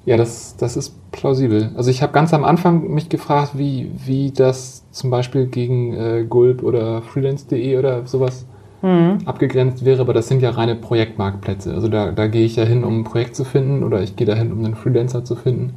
[0.06, 1.71] Ja, das, das ist plausibel.
[1.75, 6.25] Also ich habe ganz am Anfang mich gefragt, wie, wie das zum Beispiel gegen äh,
[6.28, 8.45] Gulp oder freelance.de oder sowas
[8.82, 9.19] mhm.
[9.25, 11.73] abgegrenzt wäre, aber das sind ja reine Projektmarktplätze.
[11.73, 14.25] Also da, da gehe ich ja hin, um ein Projekt zu finden oder ich gehe
[14.25, 15.73] da hin, um einen Freelancer zu finden.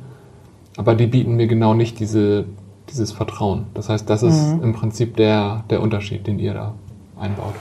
[0.77, 2.47] Aber die bieten mir genau nicht diese,
[2.91, 3.67] dieses Vertrauen.
[3.75, 4.63] Das heißt, das ist mhm.
[4.63, 6.75] im Prinzip der, der Unterschied, den ihr da
[7.19, 7.55] einbaut.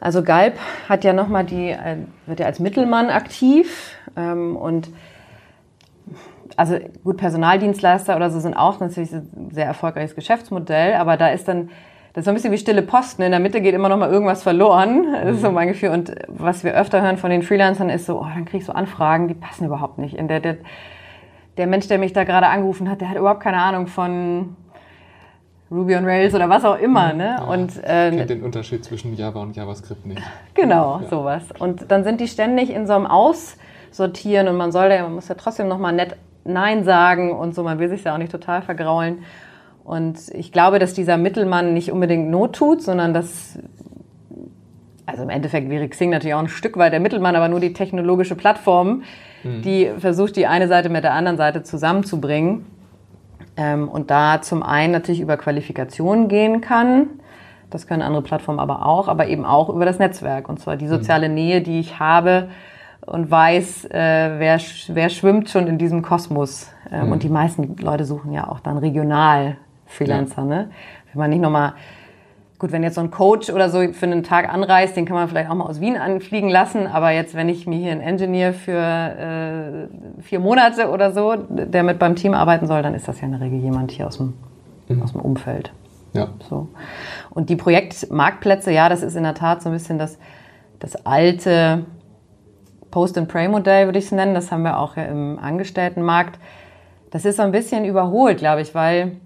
[0.00, 4.90] Also Galb hat ja nochmal die, äh, wird ja als Mittelmann aktiv ähm, und
[6.56, 11.48] also gut, Personaldienstleister oder so sind auch natürlich ein sehr erfolgreiches Geschäftsmodell, aber da ist
[11.48, 11.70] dann,
[12.12, 13.22] das ist so ein bisschen wie stille Posten.
[13.22, 15.06] In der Mitte geht immer noch mal irgendwas verloren.
[15.24, 15.54] Das ist so mhm.
[15.54, 15.90] mein Gefühl.
[15.90, 18.72] Und was wir öfter hören von den Freelancern ist so, oh, dann krieg ich so
[18.72, 20.14] Anfragen, die passen überhaupt nicht.
[20.14, 20.56] In der, der,
[21.56, 24.56] der Mensch, der mich da gerade angerufen hat, der hat überhaupt keine Ahnung von
[25.70, 27.12] Ruby on Rails oder was auch immer.
[27.12, 27.36] Ne?
[27.38, 30.22] Ja, und äh, kennt den Unterschied zwischen Java und JavaScript nicht.
[30.54, 31.08] Genau, ja.
[31.08, 31.44] sowas.
[31.58, 35.28] Und dann sind die ständig in so einem Aussortieren und man soll ja, man muss
[35.28, 37.62] ja trotzdem noch mal nett Nein sagen und so.
[37.62, 39.24] Man will sich ja auch nicht total vergraulen.
[39.84, 43.58] Und ich glaube, dass dieser Mittelmann nicht unbedingt Not tut, sondern dass,
[45.06, 47.72] also im Endeffekt wäre Xing natürlich auch ein Stück weit der Mittelmann, aber nur die
[47.72, 49.02] technologische Plattform,
[49.44, 49.62] mhm.
[49.62, 52.66] die versucht, die eine Seite mit der anderen Seite zusammenzubringen.
[53.56, 57.08] Ähm, und da zum einen natürlich über Qualifikationen gehen kann.
[57.70, 60.48] Das können andere Plattformen aber auch, aber eben auch über das Netzwerk.
[60.48, 61.34] Und zwar die soziale mhm.
[61.34, 62.48] Nähe, die ich habe
[63.06, 66.70] und weiß, äh, wer, wer schwimmt schon in diesem Kosmos.
[66.90, 67.12] Ähm, mhm.
[67.12, 70.42] Und die meisten Leute suchen ja auch dann regional Freelancer.
[70.42, 70.48] Ja.
[70.48, 70.70] Ne?
[71.12, 71.74] Wenn man nicht nochmal,
[72.62, 75.28] gut, wenn jetzt so ein Coach oder so für einen Tag anreist, den kann man
[75.28, 76.86] vielleicht auch mal aus Wien anfliegen lassen.
[76.86, 81.82] Aber jetzt, wenn ich mir hier einen Engineer für äh, vier Monate oder so, der
[81.82, 84.18] mit beim Team arbeiten soll, dann ist das ja in der Regel jemand hier aus
[84.18, 84.34] dem,
[84.88, 85.02] mhm.
[85.02, 85.72] aus dem Umfeld.
[86.12, 86.28] Ja.
[86.48, 86.68] So.
[87.30, 90.20] Und die Projektmarktplätze, ja, das ist in der Tat so ein bisschen das,
[90.78, 91.84] das alte
[92.92, 94.34] Post-and-Pray-Modell, würde ich es nennen.
[94.34, 96.38] Das haben wir auch im Angestelltenmarkt.
[97.10, 99.16] Das ist so ein bisschen überholt, glaube ich, weil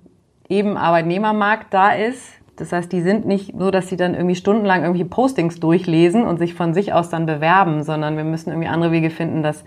[0.48, 2.35] eben Arbeitnehmermarkt da ist.
[2.56, 6.38] Das heißt, die sind nicht so, dass sie dann irgendwie stundenlang irgendwie Postings durchlesen und
[6.38, 9.64] sich von sich aus dann bewerben, sondern wir müssen irgendwie andere Wege finden, dass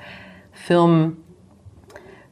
[0.52, 1.18] Firmen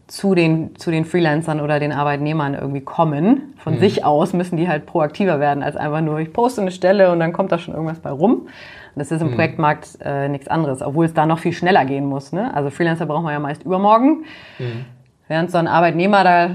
[0.07, 3.53] zu den, zu den Freelancern oder den Arbeitnehmern irgendwie kommen.
[3.57, 3.79] Von mhm.
[3.79, 7.19] sich aus müssen die halt proaktiver werden, als einfach nur, ich poste eine Stelle und
[7.19, 8.47] dann kommt da schon irgendwas bei rum.
[8.95, 9.35] Das ist im mhm.
[9.35, 12.31] Projektmarkt äh, nichts anderes, obwohl es da noch viel schneller gehen muss.
[12.31, 12.51] Ne?
[12.55, 14.23] Also Freelancer braucht man ja meist übermorgen.
[14.57, 14.85] Mhm.
[15.27, 16.51] Während so ein Arbeitnehmer, da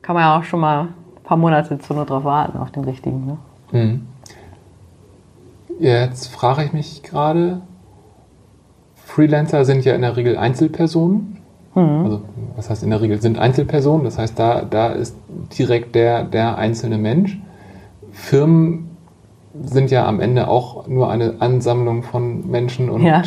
[0.00, 0.88] kann man ja auch schon mal
[1.30, 3.24] paar Monate zu nur drauf warten, auf den richtigen.
[3.24, 3.38] Ne?
[3.70, 4.06] Mhm.
[5.78, 7.60] Jetzt frage ich mich gerade,
[8.96, 11.38] Freelancer sind ja in der Regel Einzelpersonen.
[11.76, 12.04] Mhm.
[12.04, 12.22] Also,
[12.56, 14.02] was heißt in der Regel sind Einzelpersonen?
[14.02, 15.16] Das heißt, da, da ist
[15.56, 17.38] direkt der, der einzelne Mensch.
[18.10, 18.96] Firmen
[19.62, 23.22] sind ja am Ende auch nur eine Ansammlung von Menschen und ja.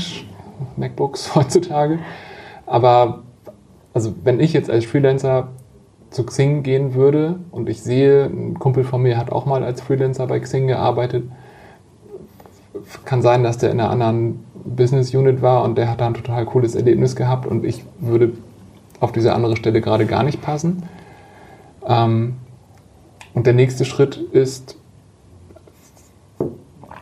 [0.76, 1.99] MacBooks heutzutage.
[2.66, 3.24] Aber
[3.93, 5.47] also wenn ich jetzt als Freelancer
[6.14, 9.82] zu Xing gehen würde und ich sehe, ein Kumpel von mir hat auch mal als
[9.82, 11.24] Freelancer bei Xing gearbeitet,
[13.05, 16.14] kann sein, dass der in einer anderen Business Unit war und der hat da ein
[16.14, 18.34] total cooles Erlebnis gehabt und ich würde
[18.99, 20.84] auf diese andere Stelle gerade gar nicht passen.
[21.86, 22.36] Ähm,
[23.34, 24.78] und der nächste Schritt ist,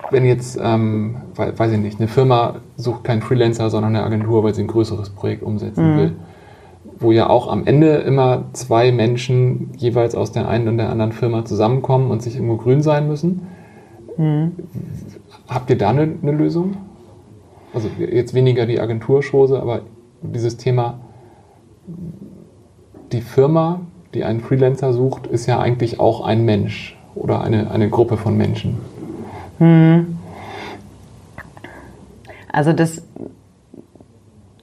[0.09, 4.53] wenn jetzt, ähm, weiß ich nicht, eine Firma sucht keinen Freelancer, sondern eine Agentur, weil
[4.53, 5.97] sie ein größeres Projekt umsetzen mhm.
[5.97, 6.15] will.
[7.01, 11.11] Wo ja auch am Ende immer zwei Menschen jeweils aus der einen und der anderen
[11.11, 13.47] Firma zusammenkommen und sich irgendwo grün sein müssen.
[14.17, 14.51] Mhm.
[15.47, 16.77] Habt ihr da eine, eine Lösung?
[17.73, 19.81] Also jetzt weniger die Agenturschose, aber
[20.21, 20.99] dieses Thema,
[23.11, 23.81] die Firma,
[24.13, 28.37] die einen Freelancer sucht, ist ja eigentlich auch ein Mensch oder eine, eine Gruppe von
[28.37, 28.77] Menschen.
[29.57, 30.17] Hm.
[32.51, 33.01] Also das,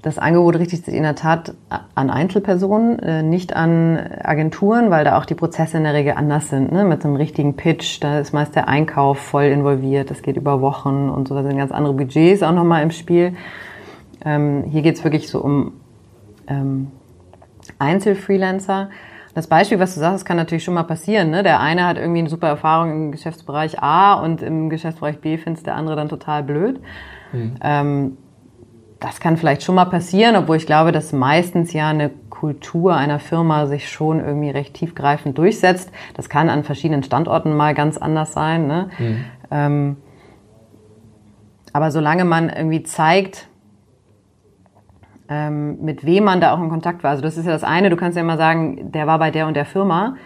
[0.09, 1.53] das Angebot richtet sich in der Tat
[1.95, 6.49] an Einzelpersonen, äh, nicht an Agenturen, weil da auch die Prozesse in der Regel anders
[6.49, 6.73] sind.
[6.73, 6.85] Ne?
[6.85, 10.63] Mit so einem richtigen Pitch, da ist meist der Einkauf voll involviert, das geht über
[10.63, 13.35] Wochen und so, da sind ganz andere Budgets auch nochmal im Spiel.
[14.25, 15.73] Ähm, hier geht es wirklich so um
[16.47, 16.87] ähm,
[17.79, 18.89] Einzelfreelancer.
[19.35, 21.29] Das Beispiel, was du sagst, kann natürlich schon mal passieren.
[21.29, 21.43] Ne?
[21.43, 25.67] Der eine hat irgendwie eine super Erfahrung im Geschäftsbereich A und im Geschäftsbereich B findet
[25.67, 26.81] der andere dann total blöd.
[27.33, 27.55] Mhm.
[27.61, 28.17] Ähm,
[29.01, 33.19] das kann vielleicht schon mal passieren, obwohl ich glaube, dass meistens ja eine Kultur einer
[33.21, 35.91] Firma sich schon irgendwie recht tiefgreifend durchsetzt.
[36.15, 38.67] Das kann an verschiedenen Standorten mal ganz anders sein.
[38.67, 38.91] Ne?
[38.99, 39.25] Mhm.
[39.51, 39.97] Ähm,
[41.73, 43.49] aber solange man irgendwie zeigt,
[45.29, 47.11] ähm, mit wem man da auch in Kontakt war.
[47.11, 49.47] Also das ist ja das eine, du kannst ja immer sagen, der war bei der
[49.47, 50.17] und der Firma,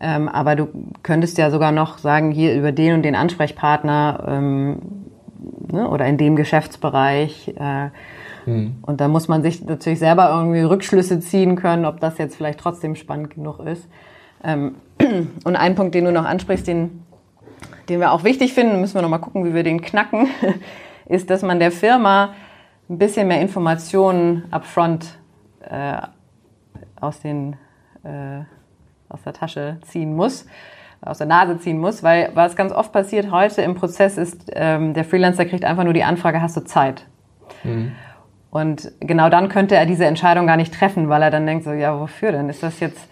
[0.00, 0.68] ähm, aber du
[1.02, 4.78] könntest ja sogar noch sagen, hier über den und den Ansprechpartner ähm,
[5.70, 7.54] ne, oder in dem Geschäftsbereich.
[7.58, 7.90] Äh,
[8.46, 8.76] mhm.
[8.82, 12.60] Und da muss man sich natürlich selber irgendwie Rückschlüsse ziehen können, ob das jetzt vielleicht
[12.60, 13.88] trotzdem spannend genug ist.
[14.44, 14.76] Ähm,
[15.44, 17.02] und ein Punkt, den du noch ansprichst, den,
[17.88, 20.28] den wir auch wichtig finden, müssen wir noch mal gucken, wie wir den knacken,
[21.06, 22.34] ist, dass man der Firma
[22.88, 25.18] ein bisschen mehr Informationen upfront
[25.60, 25.98] äh,
[27.00, 27.56] aus, den,
[28.02, 28.40] äh,
[29.08, 30.46] aus der Tasche ziehen muss,
[31.02, 34.94] aus der Nase ziehen muss, weil was ganz oft passiert heute im Prozess ist, ähm,
[34.94, 37.06] der Freelancer kriegt einfach nur die Anfrage, hast du Zeit?
[37.64, 37.92] Mhm.
[38.50, 41.72] Und genau dann könnte er diese Entscheidung gar nicht treffen, weil er dann denkt so,
[41.72, 42.48] ja, wofür denn?
[42.48, 43.08] Ist das jetzt,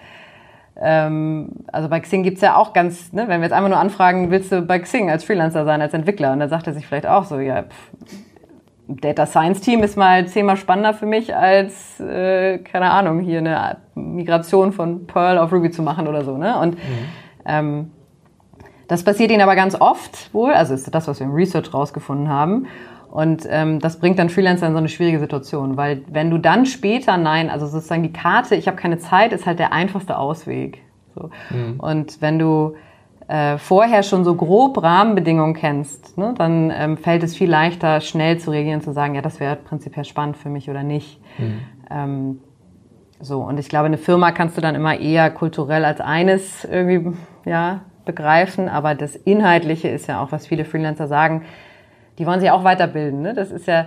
[0.76, 4.30] ähm, also bei Xing gibt's ja auch ganz, ne, wenn wir jetzt einfach nur anfragen,
[4.30, 6.32] willst du bei Xing als Freelancer sein, als Entwickler?
[6.32, 7.92] Und dann sagt er sich vielleicht auch so, ja, pff,
[8.88, 13.76] Data Science Team ist mal zehnmal spannender für mich als, äh, keine Ahnung, hier eine
[13.94, 16.38] Migration von Perl auf Ruby zu machen oder so.
[16.38, 16.58] Ne?
[16.58, 17.08] Und mhm.
[17.44, 17.90] Ähm,
[18.88, 22.28] das passiert ihnen aber ganz oft wohl, also ist das, was wir im Research rausgefunden
[22.28, 22.66] haben.
[23.10, 26.66] Und ähm, das bringt dann Freelancer in so eine schwierige Situation, weil wenn du dann
[26.66, 30.82] später Nein, also sozusagen die Karte, ich habe keine Zeit, ist halt der einfachste Ausweg.
[31.14, 31.30] So.
[31.50, 31.80] Mhm.
[31.80, 32.74] Und wenn du
[33.28, 38.38] äh, vorher schon so grob Rahmenbedingungen kennst, ne, dann ähm, fällt es viel leichter, schnell
[38.38, 41.20] zu reagieren, zu sagen, ja, das wäre prinzipiell spannend für mich oder nicht.
[41.38, 41.60] Mhm.
[41.90, 42.40] Ähm,
[43.20, 47.16] so, und ich glaube, eine Firma kannst du dann immer eher kulturell als eines irgendwie
[47.44, 51.42] ja, begreifen, aber das Inhaltliche ist ja auch, was viele Freelancer sagen,
[52.18, 53.22] die wollen sich auch weiterbilden.
[53.22, 53.34] Ne?
[53.34, 53.86] Das ist ja,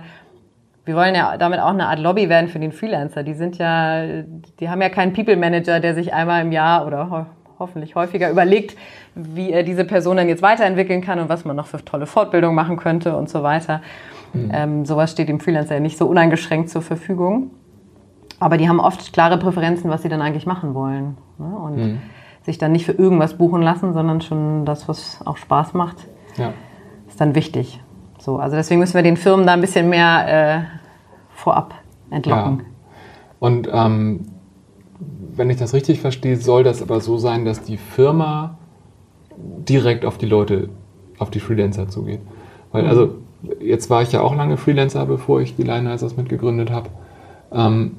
[0.84, 3.22] wir wollen ja damit auch eine Art Lobby werden für den Freelancer.
[3.22, 4.22] Die sind ja,
[4.60, 7.26] die haben ja keinen People Manager, der sich einmal im Jahr oder
[7.58, 8.76] hoffentlich häufiger überlegt,
[9.14, 12.54] wie er diese Person dann jetzt weiterentwickeln kann und was man noch für tolle Fortbildung
[12.54, 13.82] machen könnte und so weiter.
[14.32, 14.50] Mhm.
[14.52, 17.50] Ähm, sowas steht dem Freelancer ja nicht so uneingeschränkt zur Verfügung.
[18.42, 21.16] Aber die haben oft klare Präferenzen, was sie dann eigentlich machen wollen.
[21.38, 21.46] Ne?
[21.46, 21.98] Und mhm.
[22.44, 26.52] sich dann nicht für irgendwas buchen lassen, sondern schon das, was auch Spaß macht, ja.
[27.08, 27.80] ist dann wichtig.
[28.18, 30.60] So, also deswegen müssen wir den Firmen da ein bisschen mehr äh,
[31.34, 31.74] vorab
[32.10, 32.58] entlocken.
[32.58, 32.64] Ja.
[33.38, 34.26] Und ähm,
[35.36, 38.58] wenn ich das richtig verstehe, soll das aber so sein, dass die Firma
[39.36, 40.68] direkt auf die Leute,
[41.18, 42.20] auf die Freelancer zugeht.
[42.72, 42.88] Weil, mhm.
[42.88, 43.14] also,
[43.60, 46.88] jetzt war ich ja auch lange Freelancer, bevor ich die Lineizers mitgegründet habe.
[47.52, 47.92] Ähm,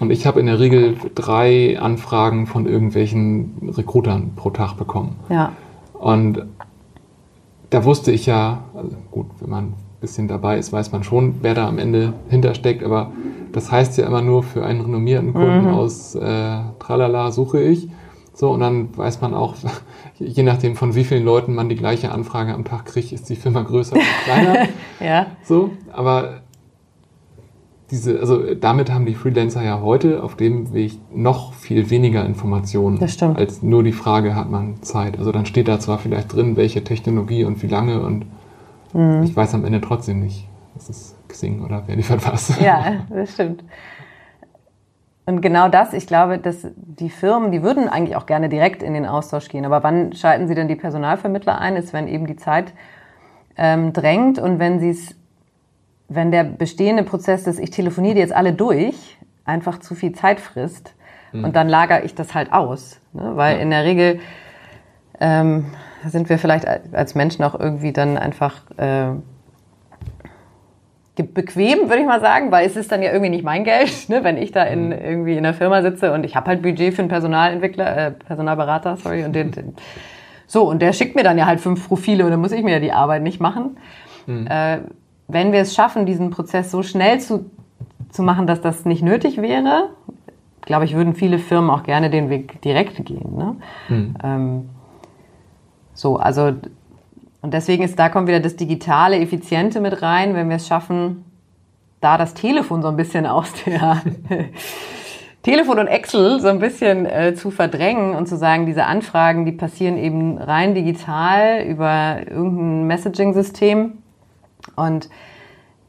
[0.00, 5.16] und ich habe in der Regel drei Anfragen von irgendwelchen Rekrutern pro Tag bekommen.
[5.28, 5.52] Ja.
[5.92, 6.44] Und
[7.70, 11.36] da wusste ich ja, also gut, wenn man ein bisschen dabei ist, weiß man schon,
[11.42, 13.12] wer da am Ende hintersteckt, aber
[13.52, 15.74] das heißt ja immer nur für einen renommierten Kunden mhm.
[15.74, 17.88] aus äh, Tralala suche ich.
[18.34, 19.54] So, und dann weiß man auch,
[20.18, 23.36] je nachdem von wie vielen Leuten man die gleiche Anfrage am Tag kriegt, ist die
[23.36, 24.68] Firma größer oder kleiner.
[25.00, 25.26] ja.
[25.44, 26.40] So, aber
[27.90, 33.00] diese, also damit haben die Freelancer ja heute auf dem Weg noch viel weniger Informationen
[33.36, 35.18] als nur die Frage, hat man Zeit.
[35.18, 38.26] Also dann steht da zwar vielleicht drin, welche Technologie und wie lange und
[38.94, 39.22] mhm.
[39.22, 40.48] ich weiß am Ende trotzdem nicht.
[40.74, 42.58] Das ist Xing oder wer liefert was.
[42.60, 43.64] Ja, das stimmt.
[45.26, 48.92] Und genau das, ich glaube, dass die Firmen, die würden eigentlich auch gerne direkt in
[48.92, 49.64] den Austausch gehen.
[49.64, 51.76] Aber wann schalten sie denn die Personalvermittler ein?
[51.76, 52.74] Ist, wenn eben die Zeit
[53.56, 55.14] ähm, drängt und wenn sie es,
[56.08, 60.94] wenn der bestehende Prozess des, ich telefoniere jetzt alle durch, einfach zu viel Zeit frisst.
[61.32, 61.44] Mhm.
[61.44, 63.00] Und dann lagere ich das halt aus.
[63.12, 63.32] Ne?
[63.34, 63.62] Weil ja.
[63.62, 64.20] in der Regel
[65.20, 65.66] ähm,
[66.06, 69.12] sind wir vielleicht als Menschen auch irgendwie dann einfach äh,
[71.16, 74.24] bequem, würde ich mal sagen, weil es ist dann ja irgendwie nicht mein Geld, ne?
[74.24, 77.02] wenn ich da in, irgendwie in der Firma sitze und ich habe halt Budget für
[77.02, 79.74] einen Personalentwickler, äh, Personalberater, sorry, und den, den,
[80.46, 82.72] so, und der schickt mir dann ja halt fünf Profile und dann muss ich mir
[82.72, 83.76] ja die Arbeit nicht machen.
[84.26, 84.46] Mhm.
[84.48, 84.78] Äh,
[85.28, 87.50] wenn wir es schaffen, diesen Prozess so schnell zu,
[88.10, 89.90] zu machen, dass das nicht nötig wäre,
[90.62, 93.36] glaube ich, würden viele Firmen auch gerne den Weg direkt gehen.
[93.36, 93.56] Ne?
[93.88, 94.14] Mhm.
[94.22, 94.70] Ähm,
[95.94, 96.52] so, also
[97.42, 101.24] und deswegen ist, da kommt wieder das digitale, effiziente mit rein, wenn wir es schaffen,
[102.00, 104.00] da das Telefon so ein bisschen aus der
[105.42, 109.52] Telefon und Excel so ein bisschen äh, zu verdrängen und zu sagen, diese Anfragen, die
[109.52, 113.98] passieren eben rein digital über irgendein Messaging-System
[114.76, 115.08] und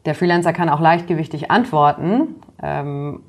[0.05, 3.21] der Freelancer kann auch leichtgewichtig antworten ähm,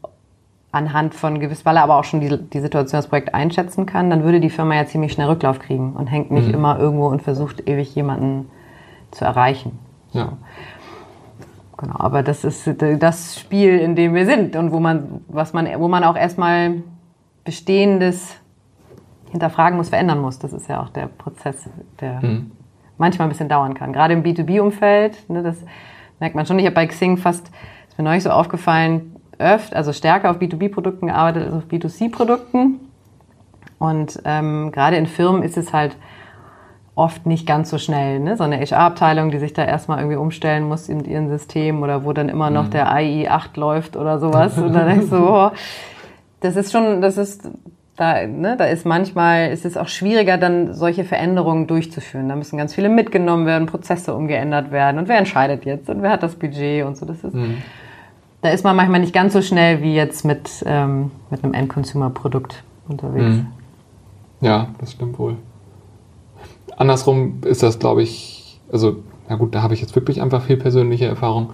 [0.72, 4.11] anhand von gewiss, weil er aber auch schon die, die Situation des Projekts einschätzen kann,
[4.11, 6.55] dann würde die Firma ja ziemlich schnell Rücklauf kriegen und hängt nicht mhm.
[6.55, 8.51] immer irgendwo und versucht ewig jemanden
[9.11, 9.78] zu erreichen.
[10.12, 10.32] Ja.
[11.78, 15.68] Genau, aber das ist das Spiel, in dem wir sind und wo man, was man,
[15.78, 16.82] wo man auch erstmal
[17.44, 18.36] Bestehendes
[19.30, 20.38] hinterfragen muss, verändern muss.
[20.38, 21.68] Das ist ja auch der Prozess,
[22.01, 22.51] der mhm.
[22.99, 23.92] Manchmal ein bisschen dauern kann.
[23.92, 25.57] Gerade im B2B-Umfeld, ne, das
[26.20, 26.59] merkt man schon.
[26.59, 27.51] Ich habe bei Xing fast,
[27.88, 32.80] ist mir neulich so aufgefallen, öfter, also stärker auf B2B-Produkten gearbeitet als auf B2C-Produkten.
[33.78, 35.97] Und ähm, gerade in Firmen ist es halt
[36.94, 38.20] oft nicht ganz so schnell.
[38.20, 38.36] Ne?
[38.36, 42.12] So eine HR-Abteilung, die sich da erstmal irgendwie umstellen muss in ihren System oder wo
[42.14, 42.70] dann immer noch mhm.
[42.70, 44.57] der AI 8 läuft oder sowas.
[44.59, 45.51] Und dann denkst du, oh,
[46.40, 47.49] das ist schon, das ist,
[47.97, 52.28] da, ne, da ist manchmal, ist es auch schwieriger, dann solche Veränderungen durchzuführen.
[52.28, 54.99] Da müssen ganz viele mitgenommen werden, Prozesse umgeändert werden.
[54.99, 55.88] Und wer entscheidet jetzt?
[55.88, 57.07] Und wer hat das Budget und so.
[57.07, 57.62] Das ist, mhm
[58.47, 62.62] da ist man manchmal nicht ganz so schnell wie jetzt mit, ähm, mit einem End-Consumer-Produkt
[62.88, 63.36] unterwegs.
[63.36, 63.47] Mhm.
[64.40, 65.36] Ja, das stimmt wohl.
[66.76, 70.59] Andersrum ist das, glaube ich, also, na gut, da habe ich jetzt wirklich einfach viel
[70.59, 71.51] persönliche Erfahrung.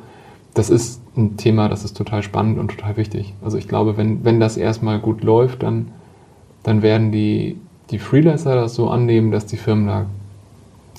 [0.53, 3.33] Das ist ein Thema, das ist total spannend und total wichtig.
[3.43, 5.93] Also ich glaube, wenn, wenn das erstmal gut läuft, dann,
[6.63, 7.59] dann werden die,
[7.91, 10.07] die Freelancer das so annehmen, dass die Firmen da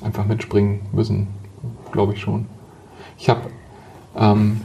[0.04, 1.28] einfach mitspringen müssen,
[1.92, 2.46] glaube ich schon.
[3.18, 3.42] Ich habe
[4.18, 4.62] ähm,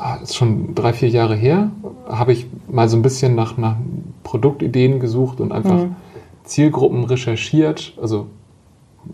[0.00, 1.72] Ah, ist schon drei, vier Jahre her,
[2.08, 3.74] habe ich mal so ein bisschen nach, nach
[4.22, 5.96] Produktideen gesucht und einfach mhm.
[6.44, 8.28] Zielgruppen recherchiert, also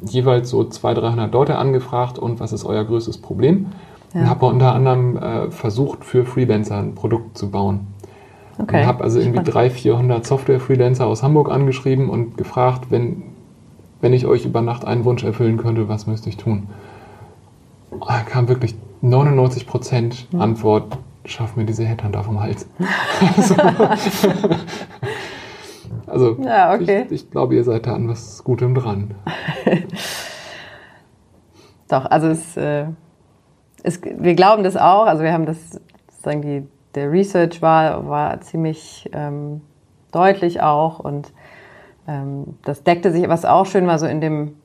[0.04, 3.68] jeweils so 200, 300 Leute angefragt und was ist euer größtes Problem?
[4.12, 4.20] Ja.
[4.20, 7.86] Und habe unter anderem äh, versucht, für Freelancer ein Produkt zu bauen.
[8.58, 8.80] Okay.
[8.80, 9.54] Und habe also irgendwie Spannend.
[9.54, 13.22] 300, 400 Software-Freelancer aus Hamburg angeschrieben und gefragt, wenn,
[14.00, 16.68] wenn ich euch über Nacht einen Wunsch erfüllen könnte, was müsste ich tun?
[17.90, 20.40] Da kam wirklich 99 Prozent hm.
[20.40, 22.68] Antwort, schaff mir diese Headhunter vom Hals.
[23.36, 23.54] also,
[26.06, 27.06] also ja, okay.
[27.06, 29.14] ich, ich, glaube, ihr seid da an was Gutem dran.
[31.88, 32.86] Doch, also es, äh,
[33.82, 35.06] es, wir glauben das auch.
[35.06, 35.80] Also wir haben das,
[36.10, 39.60] sozusagen die, der Research war, war ziemlich ähm,
[40.12, 41.32] deutlich auch und
[42.06, 44.56] ähm, das deckte sich, was auch schön war, so in dem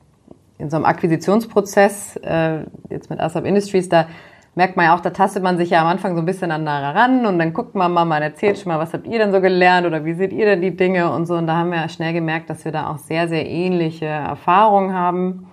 [0.60, 4.08] in so einem Akquisitionsprozess, äh, jetzt mit ASAP Industries, da
[4.56, 6.68] merkt man ja auch, da tastet man sich ja am Anfang so ein bisschen an
[6.68, 9.32] aneinander ran und dann guckt man mal, man erzählt schon mal, was habt ihr denn
[9.32, 11.36] so gelernt oder wie seht ihr denn die Dinge und so.
[11.36, 15.48] Und da haben wir schnell gemerkt, dass wir da auch sehr, sehr ähnliche Erfahrungen haben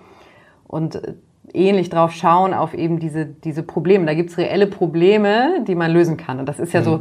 [0.67, 1.01] und
[1.57, 4.07] ähnlich drauf schauen auf eben diese, diese Probleme.
[4.07, 6.39] Da gibt's reelle Probleme, die man lösen kann.
[6.39, 6.85] Und das ist ja mhm.
[6.85, 7.01] so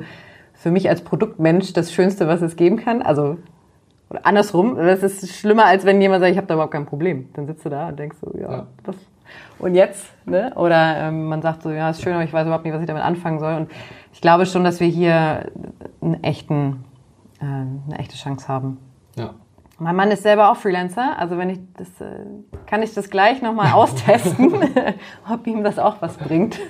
[0.53, 3.01] für mich als Produktmensch das Schönste, was es geben kann.
[3.01, 3.38] Also
[4.10, 7.30] oder andersrum, das ist schlimmer, als wenn jemand sagt, ich habe da überhaupt kein Problem.
[7.34, 8.68] Dann sitzt du da und denkst so, ja, ja.
[8.84, 8.95] was
[9.58, 10.53] und jetzt, ne?
[10.56, 12.88] Oder ähm, man sagt so, ja, ist schön, aber ich weiß überhaupt nicht, was ich
[12.88, 13.56] damit anfangen soll.
[13.56, 13.72] Und
[14.14, 15.51] ich glaube schon, dass wir hier
[16.01, 16.84] einen echten,
[17.39, 18.78] äh, eine echte Chance haben.
[19.16, 19.34] Ja.
[19.78, 22.26] Mein Mann ist selber auch Freelancer, also wenn ich das, äh,
[22.65, 24.53] kann ich das gleich nochmal austesten,
[25.30, 26.59] ob ihm das auch was bringt.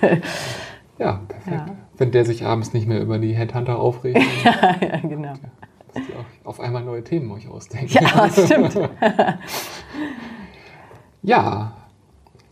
[0.98, 1.68] Ja, perfekt.
[1.68, 1.76] Ja.
[1.98, 4.18] Wenn der sich abends nicht mehr über die Headhunter aufregt.
[4.42, 5.34] ja, ja, genau.
[5.92, 7.92] Dass ihr auch auf einmal neue Themen euch ausdenken.
[7.92, 8.78] Ja, stimmt.
[11.20, 11.76] ja,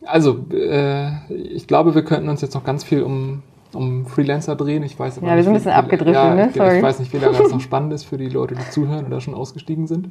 [0.04, 3.42] also, äh, ich glaube, wir könnten uns jetzt noch ganz viel um,
[3.74, 4.82] um Freelancer drehen.
[4.82, 6.50] Ich weiß aber ja, wir sind ein bisschen abgedriftet, ja, ne?
[6.54, 6.76] Sorry.
[6.78, 9.20] Ich weiß nicht, wie lange das noch spannend ist für die Leute, die zuhören oder
[9.20, 10.10] schon ausgestiegen sind.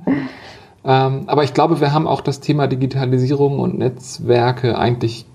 [0.86, 5.26] Ähm, aber ich glaube, wir haben auch das Thema Digitalisierung und Netzwerke eigentlich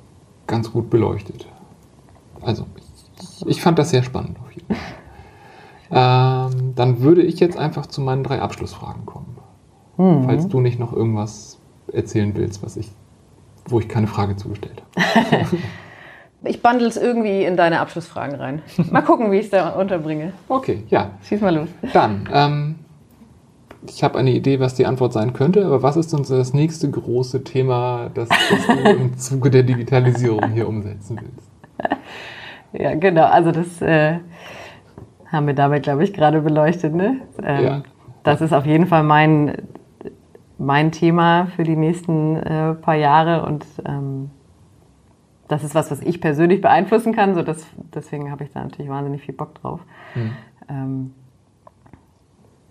[0.47, 1.47] ganz gut beleuchtet.
[2.43, 2.67] Also,
[3.41, 4.77] ich, ich fand das sehr spannend auf jeden Fall.
[5.91, 9.39] Ähm, dann würde ich jetzt einfach zu meinen drei Abschlussfragen kommen.
[9.97, 10.25] Mhm.
[10.25, 11.59] Falls du nicht noch irgendwas
[11.93, 12.91] erzählen willst, was ich
[13.71, 15.47] wo ich keine Frage zugestellt habe.
[16.45, 18.63] ich bundle es irgendwie in deine Abschlussfragen rein.
[18.91, 20.33] Mal gucken, wie ich es da unterbringe.
[20.49, 21.11] Okay, ja.
[21.23, 21.69] Schieß mal los.
[21.93, 22.75] Dann, ähm,
[23.87, 26.91] ich habe eine Idee, was die Antwort sein könnte, aber was ist uns das nächste
[26.91, 31.99] große Thema, das, das du im Zuge der Digitalisierung hier umsetzen willst?
[32.75, 33.25] Ja, genau.
[33.25, 34.19] Also das äh,
[35.33, 36.95] haben wir damit, glaube ich, gerade beleuchtet.
[36.95, 37.23] Ne?
[37.43, 37.83] Ähm, ja.
[38.25, 39.55] Das ist auf jeden Fall mein,
[40.59, 44.31] mein Thema für die nächsten äh, paar Jahre und ähm,
[45.49, 47.35] das ist was, was ich persönlich beeinflussen kann.
[47.35, 49.81] So das, deswegen habe ich da natürlich wahnsinnig viel Bock drauf.
[50.15, 50.33] Mhm.
[50.69, 51.11] Ähm,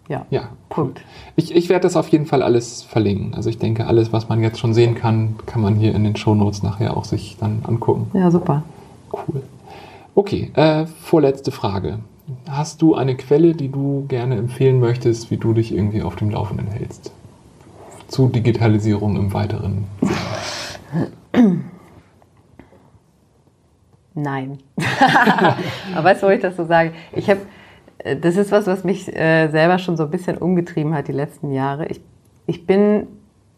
[0.07, 1.01] ja, ja, Punkt.
[1.35, 3.33] Ich, ich werde das auf jeden Fall alles verlinken.
[3.33, 6.15] Also ich denke, alles, was man jetzt schon sehen kann, kann man hier in den
[6.15, 8.09] Shownotes nachher auch sich dann angucken.
[8.13, 8.63] Ja, super.
[9.11, 9.43] Cool.
[10.15, 11.99] Okay, äh, vorletzte Frage.
[12.49, 16.29] Hast du eine Quelle, die du gerne empfehlen möchtest, wie du dich irgendwie auf dem
[16.29, 17.11] Laufenden hältst?
[18.07, 19.85] Zu Digitalisierung im weiteren
[24.17, 24.57] Nein.
[25.95, 26.91] Aber weißt du, wo ich das so sage?
[27.11, 27.41] Ich habe
[28.03, 31.51] das ist was, was mich äh, selber schon so ein bisschen umgetrieben hat die letzten
[31.51, 31.87] Jahre.
[31.87, 32.01] Ich,
[32.45, 33.07] ich bin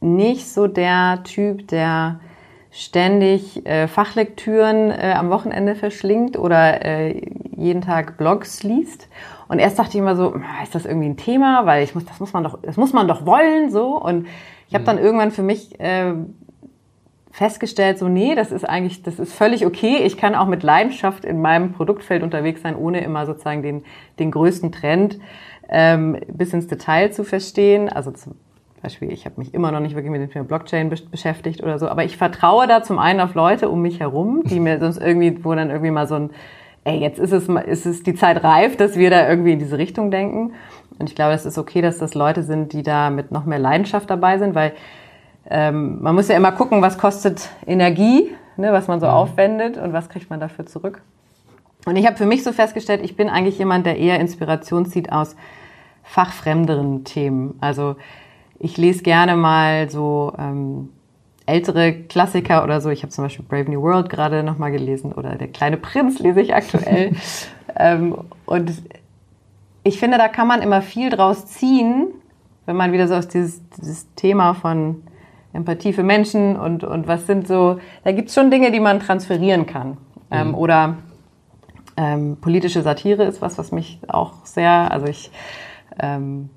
[0.02, 2.20] nicht so der Typ, der
[2.72, 7.22] ständig äh, Fachlektüren äh, am Wochenende verschlingt oder äh,
[7.56, 9.08] jeden Tag Blogs liest.
[9.48, 12.06] Und erst dachte ich immer so, ah, ist das irgendwie ein Thema, weil ich muss,
[12.06, 14.00] das muss man doch, das muss man doch wollen, so.
[14.00, 14.28] Und
[14.68, 14.86] ich habe mhm.
[14.86, 16.14] dann irgendwann für mich äh,
[17.40, 20.00] festgestellt, so nee, das ist eigentlich, das ist völlig okay.
[20.04, 23.84] Ich kann auch mit Leidenschaft in meinem Produktfeld unterwegs sein, ohne immer sozusagen den,
[24.20, 25.20] den größten Trend
[25.70, 27.88] ähm, bis ins Detail zu verstehen.
[27.88, 28.36] Also zum
[28.84, 31.88] Beispiel, ich habe mich immer noch nicht wirklich mit dem Thema Blockchain beschäftigt oder so,
[31.88, 35.42] aber ich vertraue da zum einen auf Leute um mich herum, die mir sonst irgendwie,
[35.42, 36.32] wo dann irgendwie mal so ein,
[36.84, 39.78] ey, jetzt ist es, ist es die Zeit reif, dass wir da irgendwie in diese
[39.78, 40.56] Richtung denken.
[41.00, 43.60] Und ich glaube, es ist okay, dass das Leute sind, die da mit noch mehr
[43.60, 44.74] Leidenschaft dabei sind, weil
[45.50, 49.14] ähm, man muss ja immer gucken, was kostet Energie, ne, was man so mhm.
[49.14, 51.02] aufwendet und was kriegt man dafür zurück.
[51.86, 55.12] Und ich habe für mich so festgestellt, ich bin eigentlich jemand, der eher Inspiration zieht
[55.12, 55.36] aus
[56.04, 57.58] fachfremderen Themen.
[57.62, 57.96] Also
[58.60, 60.90] ich lese gerne mal so ähm,
[61.46, 62.90] ältere Klassiker oder so.
[62.90, 66.42] Ich habe zum Beispiel Brave New World gerade nochmal gelesen oder Der kleine Prinz lese
[66.42, 67.16] ich aktuell.
[67.76, 68.74] ähm, und
[69.84, 72.08] ich finde, da kann man immer viel draus ziehen,
[72.66, 75.04] wenn man wieder so aus dieses, dieses Thema von
[75.54, 79.00] Empathie für Menschen und, und was sind so, da gibt es schon Dinge, die man
[79.00, 79.98] transferieren kann.
[80.32, 80.56] Ähm, mhm.
[80.56, 80.98] oder
[81.98, 85.32] ähm, politische Satire ist was, was mich auch sehr, also ich,
[86.00, 86.50] ähm,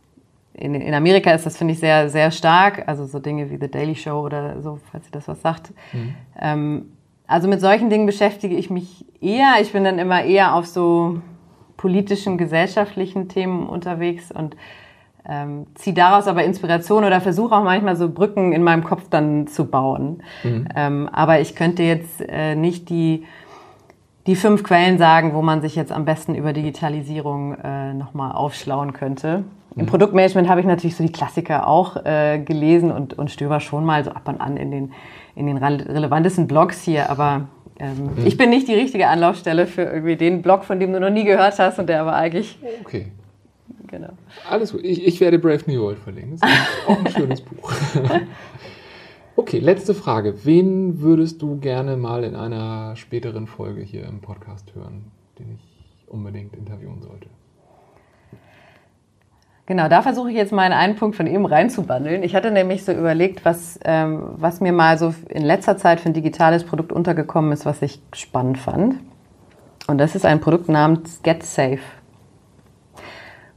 [0.52, 2.86] in, in Amerika ist das, finde ich, sehr, sehr stark.
[2.86, 5.72] Also so Dinge wie The Daily Show oder so, falls ihr das was sagt.
[5.92, 6.14] Mhm.
[6.38, 6.92] Ähm,
[7.26, 9.54] also mit solchen Dingen beschäftige ich mich eher.
[9.62, 11.22] Ich bin dann immer eher auf so
[11.76, 14.54] politischen, gesellschaftlichen Themen unterwegs und
[15.28, 19.46] ähm, ziehe daraus aber Inspiration oder versuche auch manchmal so Brücken in meinem Kopf dann
[19.46, 20.22] zu bauen.
[20.42, 20.68] Mhm.
[20.74, 23.24] Ähm, aber ich könnte jetzt äh, nicht die,
[24.26, 28.92] die fünf Quellen sagen, wo man sich jetzt am besten über Digitalisierung äh, nochmal aufschlauen
[28.94, 29.44] könnte.
[29.74, 29.80] Mhm.
[29.80, 33.84] Im Produktmanagement habe ich natürlich so die Klassiker auch äh, gelesen und, und stöber schon
[33.84, 34.92] mal so ab und an in den,
[35.36, 37.46] in den relevantesten Blogs hier, aber
[37.78, 38.26] ähm, mhm.
[38.26, 41.24] ich bin nicht die richtige Anlaufstelle für irgendwie den Blog, von dem du noch nie
[41.24, 43.12] gehört hast und der aber eigentlich okay
[43.92, 44.12] genau.
[44.50, 44.82] Alles gut.
[44.82, 46.38] Ich, ich werde Brave New World verlinken.
[46.40, 47.72] Das ist auch ein schönes Buch.
[49.36, 50.44] Okay, letzte Frage.
[50.44, 56.06] Wen würdest du gerne mal in einer späteren Folge hier im Podcast hören, den ich
[56.06, 57.28] unbedingt interviewen sollte?
[59.64, 62.24] Genau, da versuche ich jetzt mal in einen Punkt von eben reinzubandeln.
[62.24, 66.10] Ich hatte nämlich so überlegt, was, ähm, was mir mal so in letzter Zeit für
[66.10, 68.96] ein digitales Produkt untergekommen ist, was ich spannend fand.
[69.86, 71.80] Und das ist ein Produkt namens GetSafe.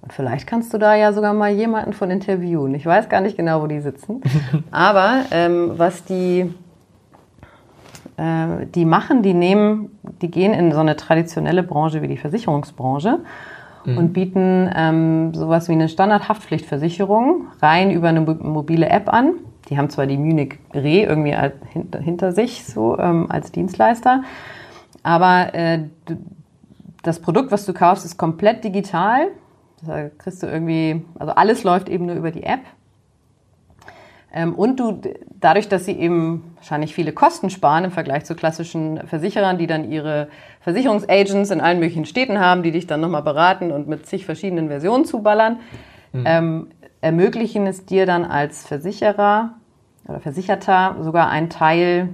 [0.10, 2.76] Vielleicht kannst du da ja sogar mal jemanden von interviewen.
[2.76, 4.22] Ich weiß gar nicht genau, wo die sitzen.
[4.72, 6.54] Aber ähm, was die,
[8.18, 13.20] äh, die machen, die nehmen, die gehen in so eine traditionelle Branche wie die Versicherungsbranche
[13.86, 13.98] mhm.
[13.98, 19.34] und bieten ähm, sowas wie eine Standardhaftpflichtversicherung rein über eine mobile App an.
[19.70, 21.36] Die haben zwar die Munich Re irgendwie
[22.04, 24.22] hinter, sich so ähm, als Dienstleister,
[25.02, 25.80] aber äh,
[27.02, 29.28] das Produkt, was du kaufst, ist komplett digital.
[29.84, 32.62] Da kriegst du irgendwie, also alles läuft eben nur über die App.
[34.36, 35.02] Ähm, und du,
[35.40, 39.90] dadurch, dass sie eben wahrscheinlich viele Kosten sparen im Vergleich zu klassischen Versicherern, die dann
[39.90, 40.28] ihre
[40.60, 44.68] Versicherungsagents in allen möglichen Städten haben, die dich dann nochmal beraten und mit zig verschiedenen
[44.68, 45.60] Versionen zuballern,
[46.12, 46.24] mhm.
[46.26, 46.68] ähm,
[47.00, 49.54] ermöglichen es dir dann als Versicherer
[50.08, 52.10] oder Versicherter sogar einen Teil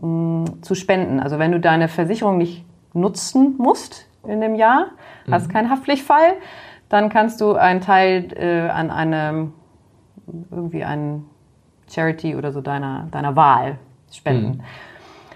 [0.00, 1.20] mh, mm, zu spenden.
[1.20, 4.86] Also wenn du deine Versicherung nicht nutzen musst in dem Jahr,
[5.26, 5.32] mhm.
[5.32, 6.32] hast keinen Haftpflichtfall,
[6.88, 9.52] dann kannst du einen Teil äh, an eine,
[10.50, 11.24] irgendwie ein
[11.90, 13.78] Charity oder so deiner, deiner Wahl
[14.12, 14.58] spenden.
[14.58, 14.60] Mhm.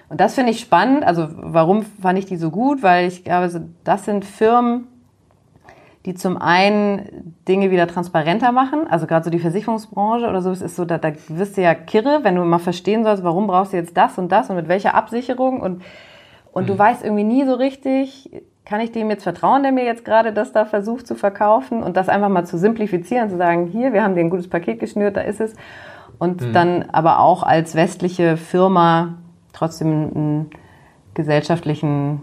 [0.09, 1.05] Und das finde ich spannend.
[1.05, 2.82] Also warum fand ich die so gut?
[2.82, 4.88] Weil ich glaube, das sind Firmen,
[6.07, 8.86] die zum einen Dinge wieder transparenter machen.
[8.88, 11.74] Also gerade so die Versicherungsbranche oder so, es ist so, da, da wirst du ja
[11.74, 14.68] kirre, wenn du mal verstehen sollst, warum brauchst du jetzt das und das und mit
[14.68, 15.82] welcher Absicherung und
[16.53, 18.28] Und du weißt irgendwie nie so richtig,
[18.71, 21.97] kann ich dem jetzt vertrauen, der mir jetzt gerade das da versucht zu verkaufen und
[21.97, 25.16] das einfach mal zu simplifizieren, zu sagen, hier, wir haben dir ein gutes Paket geschnürt,
[25.16, 25.57] da ist es.
[26.21, 26.53] Und Mhm.
[26.53, 29.14] dann aber auch als westliche Firma
[29.53, 30.51] trotzdem einen
[31.14, 32.23] gesellschaftlichen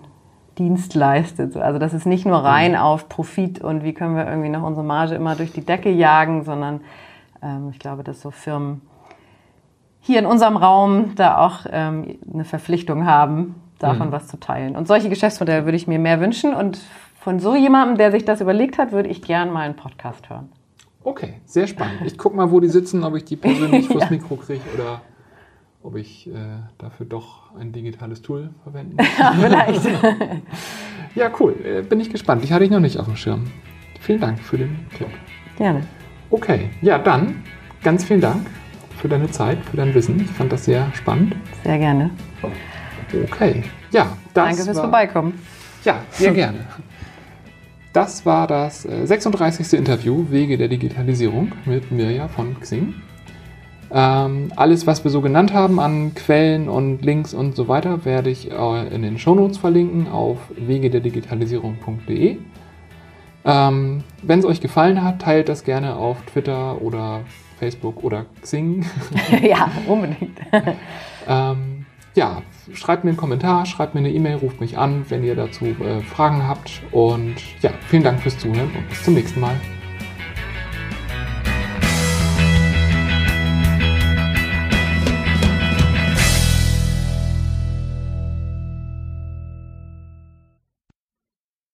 [0.57, 1.57] Dienst leistet.
[1.57, 2.77] Also dass es nicht nur rein Mhm.
[2.77, 6.45] auf Profit und wie können wir irgendwie noch unsere Marge immer durch die Decke jagen,
[6.45, 6.79] sondern
[7.43, 8.79] ähm, ich glaube, dass so Firmen
[9.99, 14.11] hier in unserem Raum da auch ähm, eine Verpflichtung haben, davon Mhm.
[14.11, 14.75] was zu teilen.
[14.75, 16.53] Und solche Geschäftsmodelle würde ich mir mehr wünschen.
[16.53, 16.79] Und
[17.19, 20.49] von so jemandem, der sich das überlegt hat, würde ich gern mal einen Podcast hören.
[21.03, 22.01] Okay, sehr spannend.
[22.05, 24.09] Ich guck mal, wo die sitzen, ob ich die persönlich vors Ja.
[24.09, 25.01] Mikro kriege oder
[25.83, 26.33] ob ich äh,
[26.77, 29.81] dafür doch ein digitales Tool verwenden Ja, vielleicht.
[31.15, 31.55] Ja, cool.
[31.65, 32.43] Äh, bin ich gespannt.
[32.43, 33.45] Ich hatte ich noch nicht auf dem Schirm.
[34.01, 35.07] Vielen Dank für den Tipp.
[35.57, 35.81] Gerne.
[36.29, 37.43] Okay, ja, dann
[37.81, 38.45] ganz vielen Dank
[38.97, 40.19] für deine Zeit, für dein Wissen.
[40.19, 41.35] Ich fand das sehr spannend.
[41.63, 42.11] Sehr gerne.
[43.13, 45.39] Okay, ja, das Danke fürs war, Vorbeikommen.
[45.83, 46.59] Ja, sehr gerne.
[47.93, 49.73] Das war das äh, 36.
[49.73, 52.93] Interview Wege der Digitalisierung mit Mirja von Xing.
[53.89, 58.29] Ähm, alles, was wir so genannt haben an Quellen und Links und so weiter, werde
[58.29, 62.37] ich äh, in den Shownotes verlinken auf wegederdigitalisierung.de.
[63.45, 67.21] Ähm, Wenn es euch gefallen hat, teilt das gerne auf Twitter oder
[67.59, 68.85] Facebook oder Xing.
[69.41, 70.37] ja, unbedingt.
[71.29, 71.86] Ähm,
[72.17, 72.41] ja,
[72.73, 76.01] schreibt mir einen Kommentar, schreibt mir eine E-Mail, ruft mich an, wenn ihr dazu äh,
[76.01, 76.81] Fragen habt.
[76.91, 79.55] Und ja, vielen Dank fürs Zuhören und bis zum nächsten Mal.